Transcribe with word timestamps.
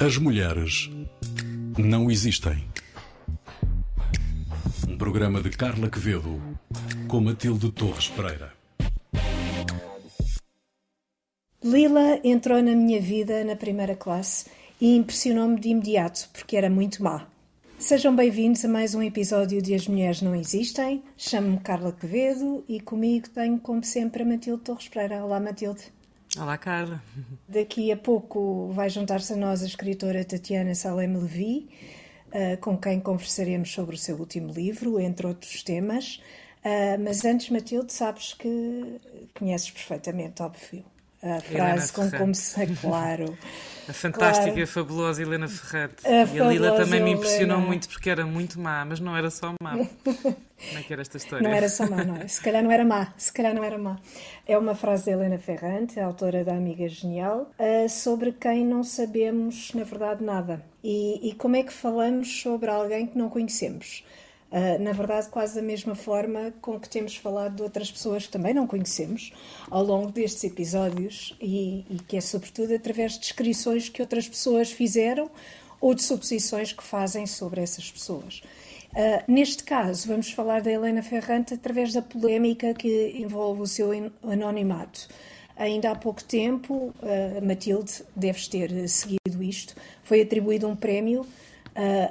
As 0.00 0.16
mulheres 0.16 0.88
não 1.76 2.10
existem. 2.10 2.64
Um 4.88 4.96
programa 4.96 5.42
de 5.42 5.50
Carla 5.50 5.90
Quevedo 5.90 6.40
com 7.08 7.20
Matilde 7.20 7.72
Torres 7.72 8.08
Pereira. 8.08 8.52
Lila 11.64 12.20
entrou 12.22 12.62
na 12.62 12.76
minha 12.76 13.00
vida 13.00 13.42
na 13.42 13.56
primeira 13.56 13.96
classe 13.96 14.46
e 14.80 14.94
impressionou-me 14.96 15.58
de 15.58 15.70
imediato 15.70 16.28
porque 16.32 16.56
era 16.56 16.70
muito 16.70 17.02
má. 17.02 17.26
Sejam 17.78 18.14
bem-vindos 18.14 18.64
a 18.64 18.68
mais 18.68 18.92
um 18.92 19.00
episódio 19.00 19.62
de 19.62 19.72
As 19.72 19.86
Mulheres 19.86 20.20
Não 20.20 20.34
Existem. 20.34 21.00
Chamo-me 21.16 21.60
Carla 21.60 21.92
Quevedo 21.92 22.64
e 22.68 22.80
comigo 22.80 23.28
tenho, 23.28 23.56
como 23.60 23.84
sempre, 23.84 24.24
a 24.24 24.26
Matilde 24.26 24.64
Torres 24.64 24.88
Pereira. 24.88 25.24
Olá, 25.24 25.38
Matilde. 25.38 25.84
Olá, 26.36 26.58
Carla. 26.58 27.00
Daqui 27.48 27.92
a 27.92 27.96
pouco 27.96 28.72
vai 28.72 28.90
juntar-se 28.90 29.32
a 29.32 29.36
nós 29.36 29.62
a 29.62 29.66
escritora 29.66 30.24
Tatiana 30.24 30.74
Salem 30.74 31.16
Levi, 31.16 31.68
uh, 32.26 32.60
com 32.60 32.76
quem 32.76 32.98
conversaremos 32.98 33.70
sobre 33.70 33.94
o 33.94 33.98
seu 33.98 34.16
último 34.16 34.52
livro, 34.52 34.98
entre 34.98 35.28
outros 35.28 35.62
temas. 35.62 36.20
Uh, 36.64 37.00
mas 37.02 37.24
antes, 37.24 37.48
Matilde, 37.48 37.92
sabes 37.92 38.34
que 38.34 39.00
conheces 39.34 39.70
perfeitamente, 39.70 40.42
óbvio, 40.42 40.84
a 41.22 41.40
frase 41.40 41.92
com 41.92 42.10
como 42.10 42.34
se 42.34 42.66
claro. 42.80 43.36
A 43.88 43.92
fantástica 43.94 44.44
claro. 44.44 44.58
e 44.58 44.62
a 44.62 44.66
fabulosa 44.66 45.22
Helena 45.22 45.48
Ferrante. 45.48 46.06
A 46.06 46.24
e 46.26 46.38
a 46.38 46.44
Lila 46.44 46.76
também 46.76 47.02
me 47.02 47.12
impressionou 47.12 47.56
Helena. 47.56 47.66
muito 47.66 47.88
porque 47.88 48.10
era 48.10 48.26
muito 48.26 48.60
má, 48.60 48.84
mas 48.84 49.00
não 49.00 49.16
era 49.16 49.30
só 49.30 49.54
má. 49.62 49.78
Como 50.04 50.78
é 50.78 50.82
que 50.82 50.92
era 50.92 51.00
esta 51.00 51.16
história? 51.16 51.48
Não 51.48 51.56
era 51.56 51.70
só 51.70 51.88
má, 51.88 52.04
não 52.04 52.16
é? 52.16 52.28
Se 52.28 52.38
calhar 52.38 52.62
não 52.62 52.70
era 52.70 52.84
má, 52.84 53.14
se 53.16 53.32
calhar 53.32 53.54
não 53.54 53.64
era 53.64 53.78
má. 53.78 53.98
É 54.46 54.58
uma 54.58 54.74
frase 54.74 55.06
da 55.06 55.12
Helena 55.12 55.38
Ferrante, 55.38 55.98
autora 55.98 56.44
da 56.44 56.52
Amiga 56.52 56.86
Genial, 56.86 57.50
uh, 57.58 57.88
sobre 57.88 58.32
quem 58.32 58.62
não 58.66 58.84
sabemos, 58.84 59.72
na 59.72 59.84
verdade, 59.84 60.22
nada. 60.22 60.62
E, 60.84 61.30
e 61.30 61.34
como 61.34 61.56
é 61.56 61.62
que 61.62 61.72
falamos 61.72 62.42
sobre 62.42 62.68
alguém 62.68 63.06
que 63.06 63.16
não 63.16 63.30
conhecemos? 63.30 64.04
Uh, 64.50 64.82
na 64.82 64.92
verdade, 64.92 65.28
quase 65.28 65.56
da 65.56 65.62
mesma 65.62 65.94
forma 65.94 66.54
com 66.62 66.80
que 66.80 66.88
temos 66.88 67.14
falado 67.14 67.56
de 67.56 67.62
outras 67.62 67.90
pessoas 67.92 68.24
que 68.24 68.32
também 68.32 68.54
não 68.54 68.66
conhecemos 68.66 69.30
ao 69.70 69.84
longo 69.84 70.10
destes 70.10 70.42
episódios 70.44 71.36
e, 71.38 71.84
e 71.90 71.98
que 72.08 72.16
é 72.16 72.20
sobretudo 72.20 72.74
através 72.74 73.12
de 73.12 73.20
descrições 73.20 73.90
que 73.90 74.00
outras 74.00 74.26
pessoas 74.26 74.72
fizeram 74.72 75.30
ou 75.78 75.94
de 75.94 76.02
suposições 76.02 76.72
que 76.72 76.82
fazem 76.82 77.26
sobre 77.26 77.60
essas 77.60 77.90
pessoas. 77.90 78.42
Uh, 78.92 79.22
neste 79.30 79.64
caso, 79.64 80.08
vamos 80.08 80.30
falar 80.32 80.62
da 80.62 80.72
Helena 80.72 81.02
Ferrante 81.02 81.52
através 81.52 81.92
da 81.92 82.00
polémica 82.00 82.72
que 82.72 83.14
envolve 83.18 83.60
o 83.60 83.66
seu 83.66 83.90
anonimato. 84.22 85.08
Ainda 85.58 85.90
há 85.90 85.94
pouco 85.94 86.24
tempo, 86.24 86.94
uh, 87.02 87.46
Matilde, 87.46 88.02
deves 88.16 88.48
ter 88.48 88.88
seguido 88.88 89.42
isto, 89.42 89.74
foi 90.04 90.22
atribuído 90.22 90.66
um 90.66 90.74
prémio 90.74 91.26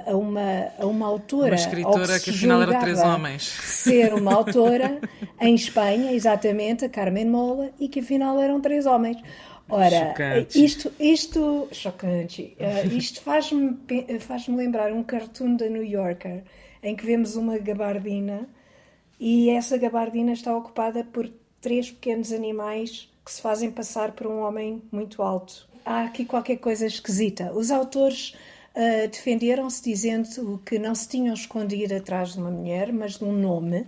a 0.06 0.16
uma, 0.16 0.68
a 0.78 0.86
uma 0.86 1.06
autora. 1.06 1.48
Uma 1.48 1.54
escritora 1.54 2.18
que, 2.18 2.24
que 2.24 2.30
afinal 2.30 2.62
era 2.62 2.80
três 2.80 2.98
homens. 3.00 3.42
Ser 3.42 4.14
uma 4.14 4.32
autora 4.36 5.00
em 5.40 5.54
Espanha, 5.54 6.12
exatamente, 6.12 6.84
a 6.84 6.88
Carmen 6.88 7.26
Mola, 7.26 7.70
e 7.78 7.88
que 7.88 8.00
afinal 8.00 8.40
eram 8.40 8.60
três 8.60 8.86
homens. 8.86 9.18
Ora, 9.70 10.08
chocante. 10.08 10.64
isto, 10.64 10.92
isto, 10.98 11.68
chocante, 11.72 12.56
uh, 12.58 12.96
isto 12.96 13.20
faz-me 13.20 13.76
faz 14.18 14.48
lembrar 14.48 14.92
um 14.92 15.02
cartoon 15.02 15.56
da 15.56 15.68
New 15.68 15.84
Yorker 15.84 16.42
em 16.82 16.96
que 16.96 17.04
vemos 17.04 17.36
uma 17.36 17.58
gabardina 17.58 18.48
e 19.20 19.50
essa 19.50 19.76
gabardina 19.76 20.32
está 20.32 20.56
ocupada 20.56 21.04
por 21.04 21.30
três 21.60 21.90
pequenos 21.90 22.32
animais 22.32 23.12
que 23.24 23.30
se 23.30 23.42
fazem 23.42 23.70
passar 23.70 24.12
por 24.12 24.26
um 24.26 24.40
homem 24.40 24.82
muito 24.90 25.22
alto. 25.22 25.68
Há 25.84 26.04
aqui 26.04 26.24
qualquer 26.24 26.56
coisa 26.56 26.86
esquisita. 26.86 27.52
Os 27.52 27.70
autores 27.70 28.34
uh, 28.78 29.08
defenderam-se 29.08 29.82
dizendo 29.82 30.62
que 30.64 30.78
não 30.78 30.94
se 30.94 31.08
tinham 31.08 31.34
escondido 31.34 31.94
atrás 31.94 32.34
de 32.34 32.38
uma 32.38 32.50
mulher, 32.50 32.92
mas 32.92 33.18
de 33.18 33.24
um 33.24 33.32
nome, 33.32 33.86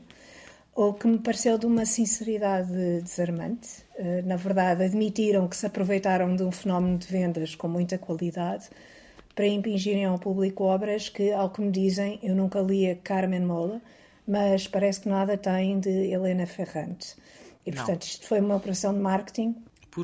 o 0.75 0.93
que 0.93 1.07
me 1.07 1.19
pareceu 1.19 1.57
de 1.57 1.67
uma 1.67 1.87
sinceridade 1.87 3.01
desarmante. 3.03 3.85
Uh, 3.99 4.27
na 4.27 4.37
verdade, 4.37 4.83
admitiram 4.83 5.47
que 5.47 5.57
se 5.57 5.67
aproveitaram 5.67 6.35
de 6.35 6.43
um 6.43 6.51
fenómeno 6.51 6.99
de 6.99 7.07
vendas 7.07 7.55
com 7.55 7.69
muita 7.69 7.97
qualidade 7.97 8.69
para 9.35 9.47
impingirem 9.47 10.05
ao 10.05 10.19
público 10.19 10.65
obras 10.65 11.09
que, 11.09 11.33
ao 11.33 11.51
que 11.51 11.61
me 11.61 11.71
dizem, 11.71 12.19
eu 12.23 12.35
nunca 12.35 12.61
li 12.61 12.91
a 12.91 12.97
Carmen 12.97 13.41
Mola, 13.41 13.81
mas 14.27 14.67
parece 14.67 15.03
que 15.03 15.09
nada 15.09 15.39
tem 15.39 15.79
de 15.79 15.89
Helena 15.89 16.47
Ferrante. 16.47 17.15
E, 17.65 17.73
portanto, 17.73 18.03
isto 18.03 18.27
foi 18.27 18.41
uma 18.41 18.57
operação 18.57 18.93
de 18.93 19.01
marketing 19.01 19.55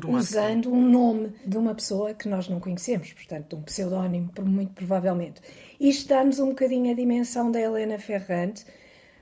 usando 0.09 0.71
um 0.71 0.81
nome 0.81 1.31
de 1.45 1.57
uma 1.57 1.73
pessoa 1.73 2.13
que 2.13 2.27
nós 2.27 2.47
não 2.49 2.59
conhecemos, 2.59 3.13
portanto, 3.13 3.55
um 3.55 3.61
pseudónimo, 3.61 4.31
muito 4.41 4.73
provavelmente. 4.73 5.41
Isto 5.79 6.09
dá-nos 6.09 6.39
um 6.39 6.49
bocadinho 6.49 6.91
a 6.91 6.95
dimensão 6.95 7.51
da 7.51 7.59
Helena 7.59 7.97
Ferrante, 7.97 8.65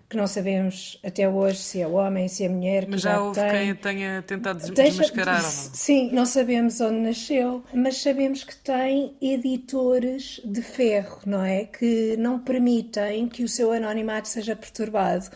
que 0.07 0.15
não 0.15 0.27
sabemos 0.27 0.99
até 1.03 1.27
hoje 1.27 1.57
se 1.57 1.81
é 1.81 1.87
homem, 1.87 2.27
se 2.27 2.43
é 2.43 2.49
mulher. 2.49 2.87
Mas 2.87 3.01
já 3.01 3.21
houve 3.21 3.39
tem. 3.39 3.49
quem 3.49 3.75
tenha 3.75 4.21
tentado 4.21 4.59
desmascarar 4.71 5.41
Deixa? 5.41 5.69
Sim, 5.73 6.11
não 6.11 6.25
sabemos 6.25 6.79
onde 6.79 6.99
nasceu, 6.99 7.63
mas 7.73 7.97
sabemos 8.01 8.43
que 8.43 8.55
tem 8.55 9.15
editores 9.21 10.41
de 10.45 10.61
ferro, 10.61 11.19
não 11.25 11.43
é? 11.43 11.65
Que 11.65 12.15
não 12.17 12.39
permitem 12.39 13.27
que 13.27 13.43
o 13.43 13.49
seu 13.49 13.71
anonimato 13.71 14.27
seja 14.27 14.55
perturbado 14.55 15.29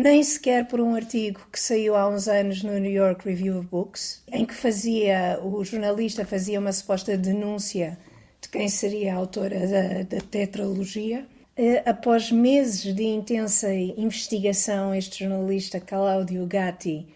nem 0.00 0.22
sequer 0.22 0.66
por 0.66 0.80
um 0.80 0.94
artigo 0.94 1.40
que 1.52 1.60
saiu 1.60 1.94
há 1.94 2.08
uns 2.08 2.26
anos 2.26 2.62
no 2.62 2.78
New 2.78 2.90
York 2.90 3.28
Review 3.28 3.58
of 3.58 3.66
Books, 3.66 4.22
em 4.32 4.46
que 4.46 4.54
fazia 4.54 5.38
o 5.42 5.62
jornalista 5.62 6.24
fazia 6.24 6.58
uma 6.58 6.72
suposta 6.72 7.16
denúncia 7.16 7.98
de 8.40 8.48
quem 8.48 8.68
seria 8.68 9.14
a 9.14 9.16
autora 9.16 9.66
da, 9.66 10.02
da 10.04 10.20
tetralogia. 10.22 11.26
Eh, 11.56 11.82
após 11.84 12.32
meses 12.32 12.94
de 12.94 13.02
intensa 13.02 13.72
investigação, 13.72 14.94
este 14.94 15.24
jornalista 15.24 15.78
Claudio 15.78 16.46
Gatti 16.46 17.06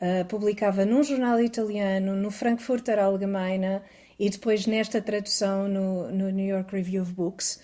uh, 0.00 0.24
publicava 0.26 0.86
num 0.86 1.02
jornal 1.02 1.38
italiano, 1.38 2.16
no 2.16 2.30
Frankfurter 2.30 2.98
Allgemeine 2.98 3.82
e 4.18 4.30
depois 4.30 4.66
nesta 4.66 5.02
tradução 5.02 5.68
no, 5.68 6.10
no 6.10 6.30
New 6.30 6.46
York 6.46 6.74
Review 6.74 7.02
of 7.02 7.12
Books, 7.12 7.60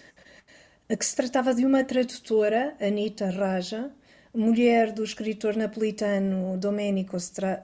que 0.88 1.04
se 1.04 1.16
tratava 1.16 1.54
de 1.54 1.64
uma 1.64 1.84
tradutora, 1.84 2.74
Anita 2.80 3.30
Raja, 3.30 3.90
mulher 4.34 4.92
do 4.92 5.02
escritor 5.04 5.56
napolitano 5.56 6.56
Domenico 6.56 7.16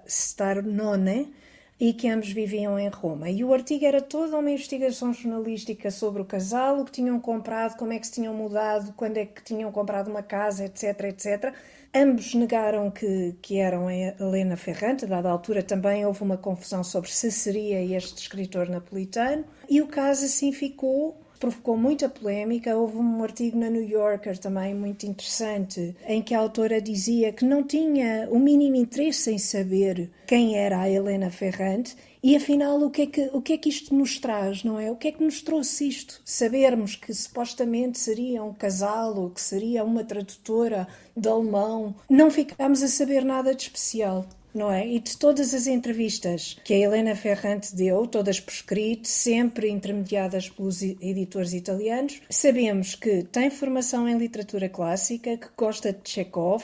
Starnone, 0.06 1.32
e 1.78 1.92
que 1.92 2.08
ambos 2.08 2.30
viviam 2.30 2.78
em 2.78 2.88
Roma. 2.88 3.28
E 3.28 3.44
o 3.44 3.52
artigo 3.52 3.84
era 3.84 4.00
toda 4.00 4.38
uma 4.38 4.50
investigação 4.50 5.12
jornalística 5.12 5.90
sobre 5.90 6.22
o 6.22 6.24
casal, 6.24 6.80
o 6.80 6.84
que 6.84 6.92
tinham 6.92 7.18
comprado, 7.20 7.76
como 7.76 7.92
é 7.92 7.98
que 7.98 8.06
se 8.06 8.12
tinham 8.12 8.32
mudado, 8.32 8.92
quando 8.96 9.16
é 9.16 9.26
que 9.26 9.42
tinham 9.42 9.70
comprado 9.72 10.08
uma 10.08 10.22
casa, 10.22 10.64
etc, 10.64 11.04
etc. 11.04 11.52
Ambos 11.92 12.34
negaram 12.34 12.90
que, 12.90 13.34
que 13.42 13.58
eram 13.58 13.90
Helena 13.90 14.56
Ferrante, 14.56 15.06
dada 15.06 15.28
a 15.28 15.32
altura 15.32 15.62
também 15.62 16.06
houve 16.06 16.22
uma 16.22 16.36
confusão 16.36 16.82
sobre 16.82 17.10
se 17.10 17.30
seria 17.30 17.80
este 17.96 18.22
escritor 18.22 18.68
napolitano, 18.68 19.44
e 19.68 19.82
o 19.82 19.86
caso 19.86 20.24
assim 20.24 20.52
ficou 20.52 21.16
provocou 21.44 21.76
muita 21.76 22.08
polémica. 22.08 22.74
Houve 22.74 22.96
um 22.96 23.22
artigo 23.22 23.58
na 23.58 23.68
New 23.68 23.86
Yorker 23.86 24.38
também 24.38 24.74
muito 24.74 25.04
interessante, 25.04 25.94
em 26.06 26.22
que 26.22 26.34
a 26.34 26.38
autora 26.38 26.80
dizia 26.80 27.32
que 27.32 27.44
não 27.44 27.62
tinha 27.62 28.26
o 28.30 28.38
mínimo 28.38 28.76
interesse 28.76 29.30
em 29.30 29.36
saber 29.36 30.10
quem 30.26 30.56
era 30.56 30.80
a 30.80 30.88
Helena 30.88 31.30
Ferrante. 31.30 31.94
E 32.22 32.34
afinal, 32.34 32.80
o 32.80 32.90
que, 32.90 33.02
é 33.02 33.06
que, 33.06 33.30
o 33.34 33.42
que 33.42 33.52
é 33.52 33.58
que 33.58 33.68
isto 33.68 33.94
nos 33.94 34.18
traz, 34.18 34.64
não 34.64 34.80
é? 34.80 34.90
O 34.90 34.96
que 34.96 35.08
é 35.08 35.12
que 35.12 35.22
nos 35.22 35.42
trouxe 35.42 35.86
isto? 35.86 36.22
Sabermos 36.24 36.96
que 36.96 37.12
supostamente 37.12 37.98
seria 37.98 38.42
um 38.42 38.54
casal 38.54 39.14
ou 39.14 39.28
que 39.28 39.42
seria 39.42 39.84
uma 39.84 40.02
tradutora 40.02 40.88
de 41.14 41.28
alemão. 41.28 41.94
Não 42.08 42.30
ficámos 42.30 42.82
a 42.82 42.88
saber 42.88 43.22
nada 43.22 43.54
de 43.54 43.64
especial 43.64 44.26
não 44.54 44.70
é? 44.70 44.86
E 44.86 45.00
de 45.00 45.16
todas 45.16 45.52
as 45.52 45.66
entrevistas 45.66 46.56
que 46.64 46.72
a 46.72 46.78
Helena 46.78 47.16
Ferrante 47.16 47.74
deu, 47.74 48.06
todas 48.06 48.38
por 48.38 48.52
escrito, 48.52 49.08
sempre 49.08 49.68
intermediadas 49.68 50.48
pelos 50.48 50.80
editores 50.80 51.52
italianos, 51.52 52.22
sabemos 52.30 52.94
que 52.94 53.24
tem 53.24 53.50
formação 53.50 54.08
em 54.08 54.16
literatura 54.16 54.68
clássica, 54.68 55.36
que 55.36 55.48
gosta 55.56 55.92
de 55.92 56.08
Chekhov 56.08 56.62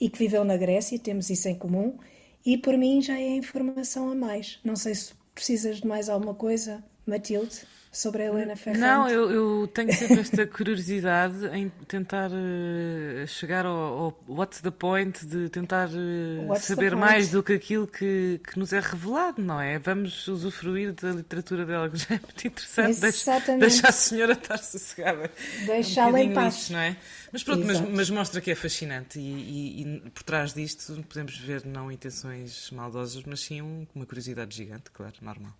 e 0.00 0.08
que 0.08 0.18
viveu 0.18 0.44
na 0.44 0.56
Grécia, 0.56 0.98
temos 0.98 1.28
isso 1.30 1.48
em 1.48 1.54
comum, 1.54 1.98
e 2.46 2.56
por 2.56 2.76
mim 2.76 3.02
já 3.02 3.18
é 3.18 3.36
informação 3.36 4.10
a 4.10 4.14
mais. 4.14 4.58
Não 4.64 4.76
sei 4.76 4.94
se 4.94 5.12
precisas 5.34 5.80
de 5.80 5.86
mais 5.86 6.08
alguma 6.08 6.34
coisa. 6.34 6.82
Matilde? 7.06 7.62
Sobre 7.92 8.22
a 8.22 8.26
Helena 8.26 8.56
Ferrante? 8.56 8.80
Não, 8.80 9.06
eu, 9.06 9.30
eu 9.30 9.68
tenho 9.68 9.92
sempre 9.92 10.20
esta 10.20 10.46
curiosidade 10.46 11.46
em 11.52 11.68
tentar 11.86 12.30
uh, 12.30 13.26
chegar 13.26 13.66
ao, 13.66 13.76
ao, 13.76 14.24
what's 14.26 14.62
the 14.62 14.70
point, 14.70 15.24
de 15.26 15.50
tentar 15.50 15.90
uh, 15.90 16.58
saber 16.58 16.96
mais 16.96 17.30
do 17.30 17.42
que 17.42 17.52
aquilo 17.52 17.86
que, 17.86 18.40
que 18.50 18.58
nos 18.58 18.72
é 18.72 18.80
revelado, 18.80 19.42
não 19.42 19.60
é? 19.60 19.78
Vamos 19.78 20.26
usufruir 20.26 20.94
da 20.94 21.10
literatura 21.10 21.66
dela, 21.66 21.90
que 21.90 21.98
já 21.98 22.14
é 22.14 22.20
muito 22.20 22.46
interessante. 22.46 22.98
Deixa, 22.98 23.40
deixa 23.58 23.88
a 23.88 23.92
senhora 23.92 24.32
estar 24.32 24.58
sossegada. 24.58 25.30
Deixá-la 25.66 26.12
um 26.12 26.16
em 26.18 26.32
paz. 26.32 26.70
não 26.70 26.78
é? 26.78 26.96
Mas 27.30 27.42
pronto, 27.44 27.66
mas, 27.66 27.80
mas, 27.80 28.10
mostra 28.10 28.40
que 28.40 28.50
é 28.50 28.54
fascinante 28.54 29.18
e, 29.18 29.22
e, 29.22 29.82
e, 29.82 30.10
por 30.10 30.22
trás 30.22 30.52
disto 30.52 31.02
podemos 31.08 31.38
ver 31.38 31.64
não 31.64 31.90
intenções 31.90 32.70
maldosas, 32.70 33.22
mas 33.24 33.40
sim 33.40 33.60
uma 33.94 34.06
curiosidade 34.06 34.54
gigante, 34.54 34.90
claro, 34.90 35.14
normal. 35.20 35.52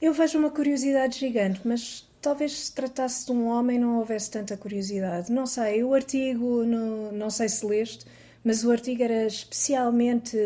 Eu 0.00 0.12
vejo 0.12 0.38
uma 0.38 0.50
curiosidade 0.50 1.18
gigante, 1.18 1.60
mas 1.64 2.08
talvez 2.20 2.52
se 2.52 2.72
tratasse 2.72 3.26
de 3.26 3.32
um 3.32 3.46
homem 3.46 3.78
não 3.78 3.98
houvesse 3.98 4.30
tanta 4.30 4.56
curiosidade. 4.56 5.30
Não 5.32 5.46
sei, 5.46 5.82
o 5.82 5.94
artigo, 5.94 6.64
no, 6.64 7.12
não 7.12 7.30
sei 7.30 7.48
se 7.48 7.66
leste, 7.66 8.06
mas 8.44 8.64
o 8.64 8.70
artigo 8.70 9.02
era 9.02 9.26
especialmente 9.26 10.36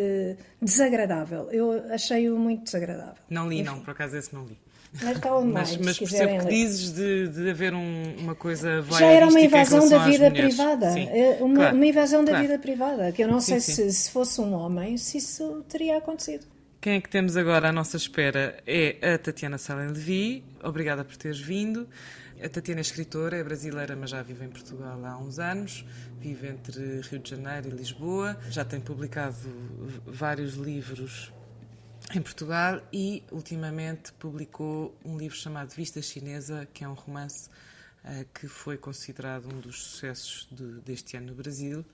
desagradável. 0.60 1.50
Eu 1.50 1.84
achei-o 1.93 2.38
muito 2.38 2.64
desagradável. 2.64 3.22
Não 3.28 3.49
li, 3.49 3.56
Enfim. 3.56 3.64
não, 3.64 3.81
por 3.81 3.90
acaso 3.90 4.16
esse 4.16 4.34
não 4.34 4.44
li. 4.44 4.58
Mas 5.00 5.16
está 5.16 5.34
online, 5.34 5.55
mas, 5.55 5.76
mas 5.78 5.98
percebo 5.98 6.44
que 6.44 6.50
dizes 6.50 6.93
de, 6.93 7.28
de 7.28 7.50
haver 7.50 7.72
um, 7.72 8.14
uma 8.19 8.34
coisa 8.34 8.82
Já 8.82 9.06
era 9.06 9.26
uma 9.26 9.40
invasão 9.40 9.88
da 9.88 10.05
vida 10.05 10.31
privada. 10.31 10.93
Sim, 10.93 11.08
é, 11.08 11.38
uma, 11.40 11.55
claro, 11.55 11.76
uma, 11.76 11.87
invasão 11.87 12.25
da 12.25 12.32
claro. 12.32 12.46
vida 12.46 12.58
privada. 12.58 13.12
Que 13.12 13.25
eu 13.25 13.28
não 13.28 13.40
sim, 13.40 13.58
sei 13.58 13.60
sim. 13.60 13.90
Se, 13.90 13.93
se 13.93 14.10
fosse 14.10 14.40
um 14.40 14.52
homem, 14.52 14.98
se 14.98 15.16
isso 15.16 15.64
teria 15.66 15.96
acontecido. 15.96 16.44
Quem 16.82 16.94
é 16.94 17.00
que 17.00 17.08
temos 17.08 17.37
agora 17.37 17.69
à 17.69 17.73
nossa 17.73 17.96
espera 17.96 18.61
é 18.67 19.14
a 19.14 19.17
Tatiana 19.17 19.56
Salen 19.56 19.93
Levi. 19.93 20.44
Obrigada 20.64 21.05
por 21.05 21.17
teres 21.17 21.38
vindo. 21.38 21.88
A 22.43 22.49
Tatiana 22.49 22.81
é 22.81 22.82
escritora, 22.82 23.37
é 23.37 23.44
brasileira, 23.44 23.94
mas 23.94 24.11
já 24.11 24.20
vive 24.20 24.44
em 24.44 24.49
Portugal 24.49 25.00
há 25.05 25.17
uns 25.17 25.38
anos. 25.38 25.84
Vive 26.19 26.49
entre 26.49 27.00
Rio 27.02 27.20
de 27.20 27.31
Janeiro 27.31 27.69
e 27.69 27.70
Lisboa. 27.70 28.37
Já 28.50 28.64
tem 28.64 28.81
publicado 28.81 29.37
vários 30.05 30.55
livros 30.55 31.32
em 32.12 32.20
Portugal 32.20 32.82
e, 32.93 33.23
ultimamente, 33.31 34.12
publicou 34.14 34.93
um 35.05 35.17
livro 35.17 35.37
chamado 35.37 35.70
Vista 35.70 36.02
Chinesa, 36.02 36.67
que 36.75 36.82
é 36.82 36.88
um 36.88 36.94
romance 36.94 37.49
uh, 38.05 38.26
que 38.34 38.49
foi 38.49 38.76
considerado 38.76 39.46
um 39.55 39.61
dos 39.61 39.84
sucessos 39.84 40.49
de, 40.50 40.81
deste 40.81 41.17
ano 41.17 41.29
no 41.29 41.34
Brasil. 41.37 41.84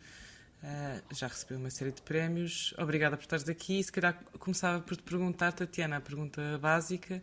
Uh, 0.63 1.15
já 1.15 1.29
recebeu 1.29 1.57
uma 1.57 1.71
série 1.71 1.93
de 1.93 2.03
prémios. 2.03 2.75
Obrigada 2.79 3.17
por 3.17 3.23
estares 3.23 3.49
aqui. 3.49 3.83
Se 3.83 3.93
calhar 3.93 4.21
começava 4.39 4.81
por 4.81 4.97
te 4.97 5.03
perguntar, 5.03 5.53
Tatiana, 5.53 5.99
a 5.99 6.01
pergunta 6.01 6.59
básica: 6.59 7.23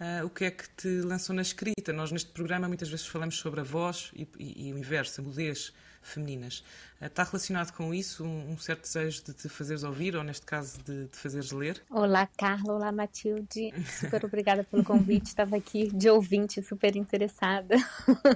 uh, 0.00 0.24
o 0.24 0.30
que 0.30 0.46
é 0.46 0.50
que 0.50 0.68
te 0.70 0.88
lançou 1.02 1.34
na 1.34 1.42
escrita? 1.42 1.92
Nós, 1.92 2.10
neste 2.10 2.30
programa, 2.30 2.68
muitas 2.68 2.88
vezes 2.88 3.06
falamos 3.06 3.36
sobre 3.36 3.60
a 3.60 3.64
voz 3.64 4.10
e, 4.14 4.26
e, 4.38 4.68
e 4.68 4.72
o 4.72 4.78
inverso, 4.78 5.20
a 5.20 5.24
mudez 5.24 5.74
femininas. 6.00 6.64
Uh, 7.02 7.04
está 7.04 7.22
relacionado 7.22 7.70
com 7.72 7.92
isso 7.92 8.24
um, 8.24 8.52
um, 8.52 8.56
certo 8.56 8.80
desejo 8.80 9.24
de 9.24 9.34
te 9.34 9.50
fazeres 9.50 9.82
ouvir, 9.82 10.16
ou 10.16 10.24
neste 10.24 10.46
caso, 10.46 10.82
de 10.82 11.06
te 11.08 11.18
fazeres 11.18 11.52
ler? 11.52 11.82
Olá, 11.90 12.26
Carla. 12.38 12.72
Olá, 12.72 12.90
Matilde. 12.90 13.74
Super 14.00 14.24
obrigada 14.24 14.64
pelo 14.64 14.82
convite. 14.82 15.26
Estava 15.26 15.54
aqui 15.54 15.94
de 15.94 16.08
ouvinte, 16.08 16.62
super 16.62 16.96
interessada 16.96 17.76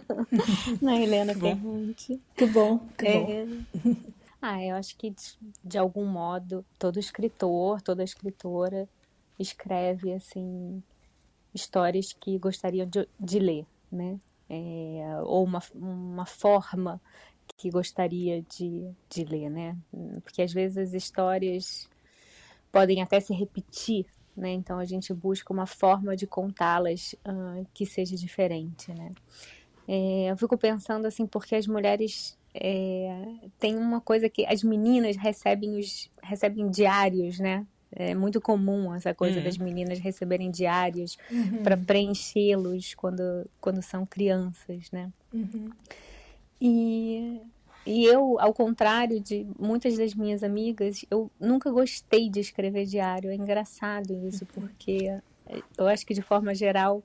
na 0.82 1.00
Helena 1.00 1.34
Ferrante. 1.34 2.20
Que 2.36 2.44
bom, 2.44 2.86
que 2.98 3.06
é... 3.06 3.46
Ah, 4.46 4.62
eu 4.62 4.76
acho 4.76 4.94
que 4.98 5.08
de, 5.08 5.38
de, 5.64 5.78
algum 5.78 6.04
modo 6.04 6.62
todo 6.78 6.98
escritor, 6.98 7.80
toda 7.80 8.04
escritora 8.04 8.86
escreve 9.38 10.12
assim 10.12 10.82
histórias 11.54 12.12
que 12.12 12.36
gostariam 12.38 12.86
de, 12.86 13.08
de 13.18 13.38
ler, 13.38 13.66
né? 13.90 14.20
É, 14.50 15.18
ou 15.22 15.44
uma, 15.44 15.62
uma 15.74 16.26
forma 16.26 17.00
que 17.56 17.70
gostaria 17.70 18.42
de, 18.42 18.86
de 19.08 19.24
ler, 19.24 19.48
né? 19.48 19.78
Porque 20.22 20.42
às 20.42 20.52
vezes 20.52 20.76
as 20.76 20.92
histórias 20.92 21.88
podem 22.70 23.00
até 23.00 23.20
se 23.20 23.32
repetir, 23.32 24.04
né? 24.36 24.50
Então 24.50 24.78
a 24.78 24.84
gente 24.84 25.14
busca 25.14 25.54
uma 25.54 25.64
forma 25.64 26.14
de 26.14 26.26
contá-las 26.26 27.14
uh, 27.26 27.66
que 27.72 27.86
seja 27.86 28.14
diferente, 28.14 28.92
né? 28.92 29.14
É, 29.88 30.30
eu 30.30 30.36
fico 30.36 30.58
pensando 30.58 31.06
assim, 31.06 31.26
porque 31.26 31.54
as 31.54 31.66
mulheres 31.66 32.36
é, 32.54 33.24
tem 33.58 33.76
uma 33.76 34.00
coisa 34.00 34.28
que 34.28 34.46
as 34.46 34.62
meninas 34.62 35.16
recebem 35.16 35.76
os 35.76 36.08
recebem 36.22 36.70
diários, 36.70 37.40
né? 37.40 37.66
É 37.96 38.14
muito 38.14 38.40
comum 38.40 38.92
essa 38.94 39.14
coisa 39.14 39.38
uhum. 39.38 39.44
das 39.44 39.56
meninas 39.56 39.98
receberem 39.98 40.50
diários 40.50 41.16
uhum. 41.30 41.62
para 41.62 41.76
preenchê-los 41.76 42.94
quando, 42.94 43.48
quando 43.60 43.80
são 43.82 44.04
crianças, 44.04 44.90
né? 44.90 45.12
Uhum. 45.32 45.70
E, 46.60 47.40
e 47.86 48.04
eu, 48.04 48.36
ao 48.40 48.52
contrário 48.52 49.20
de 49.20 49.46
muitas 49.58 49.96
das 49.96 50.12
minhas 50.14 50.42
amigas, 50.42 51.04
eu 51.08 51.30
nunca 51.38 51.70
gostei 51.70 52.28
de 52.28 52.40
escrever 52.40 52.84
diário. 52.84 53.30
É 53.30 53.34
engraçado 53.34 54.12
isso, 54.26 54.44
uhum. 54.44 54.62
porque 54.62 55.16
eu 55.78 55.86
acho 55.86 56.04
que 56.04 56.14
de 56.14 56.22
forma 56.22 56.52
geral 56.52 57.02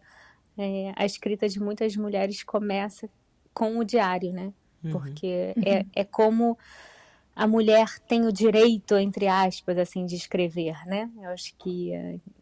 é, 0.58 0.92
a 0.96 1.06
escrita 1.06 1.48
de 1.48 1.60
muitas 1.60 1.96
mulheres 1.96 2.42
começa 2.44 3.08
com 3.54 3.78
o 3.78 3.84
diário, 3.84 4.32
né? 4.32 4.54
Uhum. 4.84 4.92
Porque. 4.92 5.54
É, 5.66 5.86
é 5.96 6.04
como 6.04 6.58
a 7.36 7.48
mulher 7.48 8.00
tem 8.00 8.26
o 8.26 8.34
direito, 8.34 8.98
entre 8.98 9.28
aspas, 9.28 9.78
assim, 9.78 10.06
de 10.06 10.16
escrever, 10.16 10.86
né? 10.86 11.10
Eu 11.22 11.30
acho 11.30 11.56
que, 11.58 11.92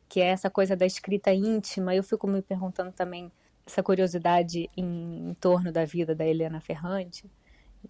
que 0.09 0.19
é 0.19 0.29
essa 0.29 0.49
coisa 0.49 0.75
da 0.75 0.87
escrita 0.87 1.31
íntima. 1.31 1.93
Eu 1.93 2.03
fico 2.03 2.27
me 2.27 2.41
perguntando 2.41 2.91
também 2.91 3.31
essa 3.63 3.83
curiosidade 3.83 4.69
em, 4.75 5.29
em 5.29 5.33
torno 5.35 5.71
da 5.71 5.85
vida 5.85 6.15
da 6.15 6.25
Helena 6.25 6.59
Ferrante, 6.59 7.29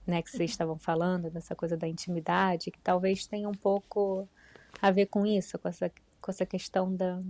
né? 0.06 0.22
Que 0.22 0.30
vocês 0.30 0.52
estavam 0.52 0.78
falando, 0.78 1.30
dessa 1.30 1.56
coisa 1.56 1.78
da 1.78 1.88
intimidade, 1.88 2.72
que 2.72 2.80
talvez 2.80 3.26
tenha 3.26 3.48
um 3.48 3.54
pouco 3.54 4.28
a 4.82 4.92
ver 4.92 5.06
com 5.06 5.26
isso, 5.26 5.58
com 5.60 5.70
essa, 5.70 5.90
com 6.20 6.30
essa 6.30 6.46
questão 6.46 6.94
da, 6.94 7.22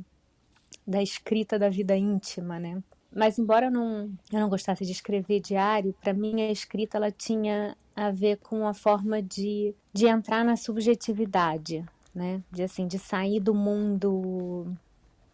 da 0.87 1.03
escrita 1.03 1.59
da 1.59 1.69
vida 1.69 1.95
íntima, 1.95 2.59
né? 2.59 2.81
Mas 3.17 3.39
embora 3.39 3.65
eu 3.65 3.71
não, 3.71 4.11
eu 4.31 4.39
não 4.39 4.47
gostasse 4.47 4.85
de 4.85 4.91
escrever 4.91 5.39
diário, 5.39 5.91
para 5.99 6.13
mim 6.13 6.39
a 6.39 6.51
escrita 6.51 6.97
ela 6.97 7.09
tinha 7.09 7.75
a 7.95 8.11
ver 8.11 8.37
com 8.37 8.67
a 8.67 8.75
forma 8.75 9.23
de, 9.23 9.73
de 9.91 10.05
entrar 10.05 10.45
na 10.45 10.55
subjetividade, 10.55 11.83
né? 12.13 12.43
De 12.51 12.61
assim, 12.61 12.85
de 12.85 12.99
sair 12.99 13.39
do 13.39 13.55
mundo 13.55 14.71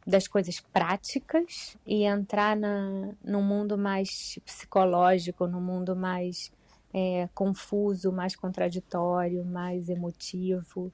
das 0.07 0.29
coisas 0.29 0.61
práticas 0.61 1.75
e 1.85 2.03
entrar 2.03 2.55
na, 2.55 3.09
no 3.21 3.41
mundo 3.41 3.77
mais 3.77 4.39
psicológico, 4.45 5.45
no 5.45 5.59
mundo 5.59 5.93
mais 5.93 6.53
é, 6.93 7.27
confuso, 7.35 8.13
mais 8.13 8.33
contraditório, 8.33 9.43
mais 9.43 9.89
emotivo, 9.89 10.89